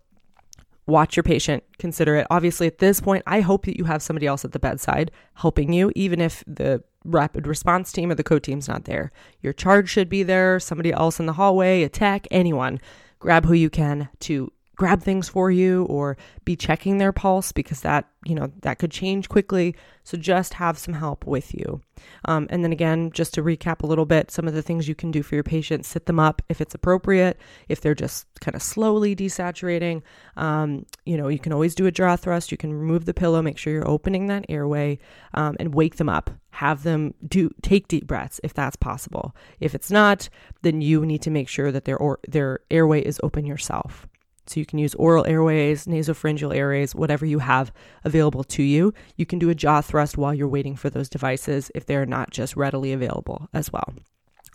watch 0.86 1.16
your 1.16 1.22
patient, 1.22 1.64
consider 1.78 2.16
it. 2.16 2.26
Obviously, 2.30 2.66
at 2.66 2.78
this 2.78 3.00
point, 3.00 3.22
I 3.26 3.40
hope 3.40 3.64
that 3.64 3.78
you 3.78 3.84
have 3.84 4.02
somebody 4.02 4.26
else 4.26 4.44
at 4.44 4.52
the 4.52 4.58
bedside 4.58 5.10
helping 5.34 5.72
you, 5.72 5.90
even 5.96 6.20
if 6.20 6.44
the 6.46 6.82
rapid 7.04 7.46
response 7.46 7.92
team 7.92 8.10
or 8.10 8.14
the 8.14 8.22
co 8.22 8.38
team's 8.38 8.68
not 8.68 8.84
there. 8.84 9.10
Your 9.40 9.52
charge 9.52 9.88
should 9.88 10.08
be 10.08 10.22
there, 10.22 10.60
somebody 10.60 10.92
else 10.92 11.18
in 11.18 11.26
the 11.26 11.32
hallway, 11.34 11.82
a 11.82 11.88
tech, 11.88 12.26
anyone. 12.30 12.80
Grab 13.18 13.46
who 13.46 13.54
you 13.54 13.70
can 13.70 14.08
to 14.20 14.52
grab 14.76 15.02
things 15.02 15.28
for 15.28 15.50
you 15.50 15.84
or 15.84 16.16
be 16.44 16.56
checking 16.56 16.98
their 16.98 17.12
pulse 17.12 17.52
because 17.52 17.80
that, 17.82 18.08
you 18.24 18.34
know, 18.34 18.50
that 18.62 18.78
could 18.78 18.90
change 18.90 19.28
quickly. 19.28 19.76
So 20.04 20.16
just 20.16 20.54
have 20.54 20.78
some 20.78 20.94
help 20.94 21.26
with 21.26 21.54
you. 21.54 21.80
Um, 22.24 22.46
and 22.50 22.64
then 22.64 22.72
again, 22.72 23.10
just 23.12 23.34
to 23.34 23.42
recap 23.42 23.82
a 23.82 23.86
little 23.86 24.06
bit, 24.06 24.30
some 24.30 24.48
of 24.48 24.54
the 24.54 24.62
things 24.62 24.88
you 24.88 24.94
can 24.94 25.10
do 25.10 25.22
for 25.22 25.34
your 25.34 25.44
patient 25.44 25.84
sit 25.84 26.06
them 26.06 26.18
up 26.18 26.42
if 26.48 26.60
it's 26.60 26.74
appropriate, 26.74 27.38
if 27.68 27.80
they're 27.80 27.94
just 27.94 28.26
kind 28.40 28.54
of 28.54 28.62
slowly 28.62 29.14
desaturating. 29.14 30.02
Um, 30.36 30.86
you 31.04 31.16
know, 31.16 31.28
you 31.28 31.38
can 31.38 31.52
always 31.52 31.74
do 31.74 31.86
a 31.86 31.92
jaw 31.92 32.16
thrust. 32.16 32.50
You 32.50 32.58
can 32.58 32.72
remove 32.72 33.04
the 33.04 33.14
pillow, 33.14 33.42
make 33.42 33.58
sure 33.58 33.72
you're 33.72 33.88
opening 33.88 34.26
that 34.26 34.46
airway, 34.48 34.98
um, 35.34 35.56
and 35.60 35.74
wake 35.74 35.96
them 35.96 36.08
up. 36.08 36.30
Have 36.50 36.82
them 36.82 37.14
do 37.26 37.50
take 37.62 37.88
deep 37.88 38.06
breaths 38.06 38.40
if 38.42 38.52
that's 38.54 38.76
possible. 38.76 39.34
If 39.60 39.74
it's 39.74 39.90
not, 39.90 40.28
then 40.62 40.80
you 40.80 41.06
need 41.06 41.22
to 41.22 41.30
make 41.30 41.48
sure 41.48 41.70
that 41.70 41.84
their 41.84 41.98
or 41.98 42.18
their 42.26 42.60
airway 42.70 43.02
is 43.02 43.20
open 43.22 43.46
yourself. 43.46 44.06
So 44.46 44.60
you 44.60 44.66
can 44.66 44.78
use 44.78 44.94
oral 44.96 45.24
airways, 45.26 45.86
nasopharyngeal 45.86 46.54
airways, 46.54 46.94
whatever 46.94 47.24
you 47.24 47.38
have 47.38 47.72
available 48.04 48.44
to 48.44 48.62
you. 48.62 48.92
You 49.16 49.26
can 49.26 49.38
do 49.38 49.50
a 49.50 49.54
jaw 49.54 49.80
thrust 49.80 50.18
while 50.18 50.34
you're 50.34 50.48
waiting 50.48 50.76
for 50.76 50.90
those 50.90 51.08
devices 51.08 51.70
if 51.74 51.86
they're 51.86 52.06
not 52.06 52.30
just 52.30 52.56
readily 52.56 52.92
available 52.92 53.48
as 53.54 53.72
well. 53.72 53.94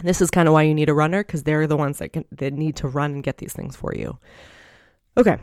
This 0.04 0.21
is 0.21 0.30
kind 0.30 0.47
of 0.47 0.54
why 0.54 0.63
you 0.63 0.76
need 0.76 0.89
a 0.89 0.93
runner 0.93 1.23
because 1.23 1.43
they're 1.43 1.67
the 1.67 1.78
ones 1.78 1.97
that 2.00 2.13
can 2.13 2.26
that 2.32 2.54
need 2.54 2.76
to 2.78 2.88
run 2.88 3.13
and 3.13 3.23
get 3.23 3.38
these 3.38 3.54
things 3.54 3.76
for 3.76 3.95
you. 3.95 4.19
Okay, 5.17 5.38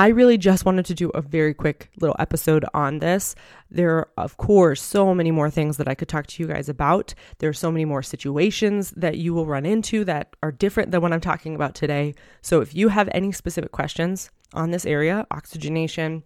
I 0.00 0.08
really 0.08 0.38
just 0.38 0.64
wanted 0.64 0.86
to 0.86 0.94
do 0.94 1.10
a 1.10 1.20
very 1.20 1.52
quick 1.52 1.90
little 2.00 2.16
episode 2.18 2.64
on 2.72 3.00
this. 3.00 3.34
There 3.70 3.96
are, 3.98 4.08
of 4.16 4.38
course, 4.38 4.80
so 4.80 5.14
many 5.14 5.30
more 5.30 5.50
things 5.50 5.76
that 5.76 5.88
I 5.88 5.94
could 5.94 6.08
talk 6.08 6.26
to 6.28 6.42
you 6.42 6.48
guys 6.48 6.70
about. 6.70 7.12
There 7.38 7.50
are 7.50 7.52
so 7.52 7.70
many 7.70 7.84
more 7.84 8.02
situations 8.02 8.92
that 8.92 9.18
you 9.18 9.34
will 9.34 9.44
run 9.44 9.66
into 9.66 10.06
that 10.06 10.34
are 10.42 10.52
different 10.52 10.90
than 10.90 11.02
what 11.02 11.12
I'm 11.12 11.20
talking 11.20 11.54
about 11.54 11.74
today. 11.74 12.14
So 12.40 12.62
if 12.62 12.74
you 12.74 12.88
have 12.88 13.10
any 13.12 13.30
specific 13.30 13.72
questions 13.72 14.30
on 14.54 14.70
this 14.70 14.86
area, 14.86 15.26
oxygenation, 15.30 16.22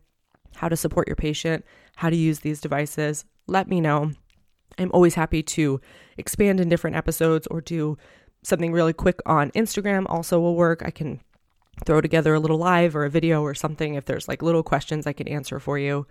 how 0.54 0.68
to 0.68 0.76
support 0.76 1.08
your 1.08 1.16
patient, 1.16 1.64
how 1.96 2.10
to 2.10 2.16
use 2.16 2.38
these 2.38 2.60
devices, 2.60 3.24
let 3.48 3.66
me 3.66 3.80
know. 3.80 4.12
I'm 4.78 4.92
always 4.92 5.16
happy 5.16 5.42
to 5.42 5.80
expand 6.16 6.60
in 6.60 6.68
different 6.68 6.94
episodes 6.94 7.48
or 7.48 7.60
do 7.60 7.98
something 8.44 8.70
really 8.70 8.92
quick 8.92 9.18
on 9.26 9.50
Instagram 9.50 10.06
also 10.08 10.38
will 10.38 10.54
work. 10.54 10.80
I 10.86 10.92
can 10.92 11.18
throw 11.84 12.00
together 12.00 12.34
a 12.34 12.40
little 12.40 12.58
live 12.58 12.94
or 12.94 13.04
a 13.04 13.10
video 13.10 13.42
or 13.42 13.54
something 13.54 13.94
if 13.94 14.04
there's 14.04 14.28
like 14.28 14.42
little 14.42 14.62
questions 14.62 15.06
I 15.06 15.12
can 15.12 15.28
answer 15.28 15.58
for 15.58 15.78
you. 15.78 16.06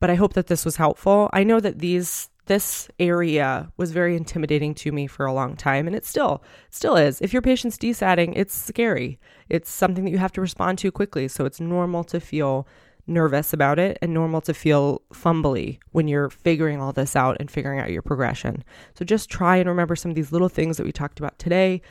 But 0.00 0.10
I 0.10 0.14
hope 0.16 0.34
that 0.34 0.48
this 0.48 0.64
was 0.64 0.76
helpful. 0.76 1.30
I 1.32 1.44
know 1.44 1.60
that 1.60 1.78
these 1.78 2.28
this 2.46 2.88
area 2.98 3.70
was 3.76 3.92
very 3.92 4.16
intimidating 4.16 4.74
to 4.74 4.90
me 4.90 5.06
for 5.06 5.26
a 5.26 5.32
long 5.32 5.54
time 5.54 5.86
and 5.86 5.94
it 5.94 6.04
still 6.04 6.42
still 6.70 6.96
is. 6.96 7.20
If 7.20 7.32
your 7.32 7.42
patient's 7.42 7.78
desatting, 7.78 8.32
it's 8.36 8.54
scary. 8.54 9.20
It's 9.48 9.70
something 9.70 10.04
that 10.04 10.10
you 10.10 10.18
have 10.18 10.32
to 10.32 10.40
respond 10.40 10.78
to 10.78 10.90
quickly, 10.90 11.28
so 11.28 11.44
it's 11.44 11.60
normal 11.60 12.02
to 12.04 12.18
feel 12.20 12.66
nervous 13.06 13.52
about 13.52 13.78
it 13.78 13.98
and 14.00 14.14
normal 14.14 14.40
to 14.40 14.54
feel 14.54 15.02
fumbly 15.12 15.78
when 15.90 16.08
you're 16.08 16.30
figuring 16.30 16.80
all 16.80 16.92
this 16.92 17.16
out 17.16 17.36
and 17.40 17.50
figuring 17.50 17.80
out 17.80 17.90
your 17.90 18.02
progression. 18.02 18.62
So 18.94 19.04
just 19.04 19.30
try 19.30 19.56
and 19.56 19.68
remember 19.68 19.96
some 19.96 20.10
of 20.10 20.14
these 20.14 20.32
little 20.32 20.48
things 20.48 20.76
that 20.76 20.86
we 20.86 20.92
talked 20.92 21.18
about 21.18 21.38
today. 21.38 21.82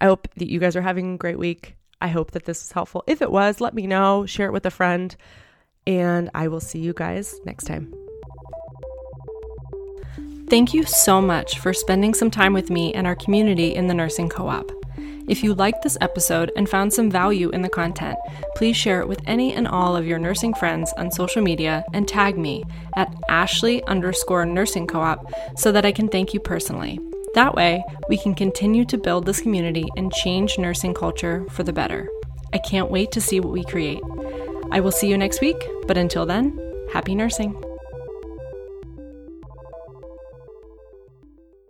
I 0.00 0.06
hope 0.06 0.28
that 0.36 0.50
you 0.50 0.58
guys 0.58 0.76
are 0.76 0.82
having 0.82 1.14
a 1.14 1.18
great 1.18 1.38
week. 1.38 1.76
I 2.00 2.08
hope 2.08 2.32
that 2.32 2.44
this 2.44 2.62
was 2.62 2.72
helpful. 2.72 3.04
If 3.06 3.22
it 3.22 3.30
was, 3.30 3.60
let 3.60 3.74
me 3.74 3.86
know, 3.86 4.26
share 4.26 4.48
it 4.48 4.52
with 4.52 4.66
a 4.66 4.70
friend, 4.70 5.14
and 5.86 6.30
I 6.34 6.48
will 6.48 6.60
see 6.60 6.78
you 6.78 6.92
guys 6.92 7.40
next 7.44 7.64
time. 7.64 7.94
Thank 10.48 10.74
you 10.74 10.84
so 10.84 11.20
much 11.20 11.58
for 11.58 11.72
spending 11.72 12.12
some 12.14 12.30
time 12.30 12.52
with 12.52 12.70
me 12.70 12.92
and 12.92 13.06
our 13.06 13.16
community 13.16 13.74
in 13.74 13.86
the 13.86 13.94
Nursing 13.94 14.28
Co 14.28 14.48
op. 14.48 14.70
If 15.26 15.42
you 15.42 15.54
liked 15.54 15.82
this 15.82 15.96
episode 16.02 16.52
and 16.54 16.68
found 16.68 16.92
some 16.92 17.10
value 17.10 17.48
in 17.50 17.62
the 17.62 17.68
content, 17.70 18.18
please 18.56 18.76
share 18.76 19.00
it 19.00 19.08
with 19.08 19.22
any 19.26 19.54
and 19.54 19.66
all 19.66 19.96
of 19.96 20.06
your 20.06 20.18
nursing 20.18 20.52
friends 20.52 20.92
on 20.98 21.10
social 21.10 21.40
media 21.40 21.82
and 21.94 22.06
tag 22.06 22.36
me 22.36 22.62
at 22.94 23.14
Ashley 23.30 23.82
underscore 23.84 24.44
nursing 24.44 24.86
co 24.86 25.00
op 25.00 25.32
so 25.56 25.72
that 25.72 25.86
I 25.86 25.92
can 25.92 26.08
thank 26.08 26.34
you 26.34 26.40
personally. 26.40 27.00
That 27.34 27.54
way, 27.56 27.82
we 28.08 28.16
can 28.16 28.34
continue 28.34 28.84
to 28.84 28.96
build 28.96 29.26
this 29.26 29.40
community 29.40 29.84
and 29.96 30.12
change 30.12 30.56
nursing 30.56 30.94
culture 30.94 31.44
for 31.50 31.64
the 31.64 31.72
better. 31.72 32.08
I 32.52 32.58
can't 32.58 32.92
wait 32.92 33.10
to 33.10 33.20
see 33.20 33.40
what 33.40 33.52
we 33.52 33.64
create. 33.64 34.00
I 34.70 34.78
will 34.78 34.92
see 34.92 35.08
you 35.08 35.18
next 35.18 35.40
week, 35.40 35.56
but 35.88 35.98
until 35.98 36.26
then, 36.26 36.56
happy 36.92 37.16
nursing. 37.16 37.60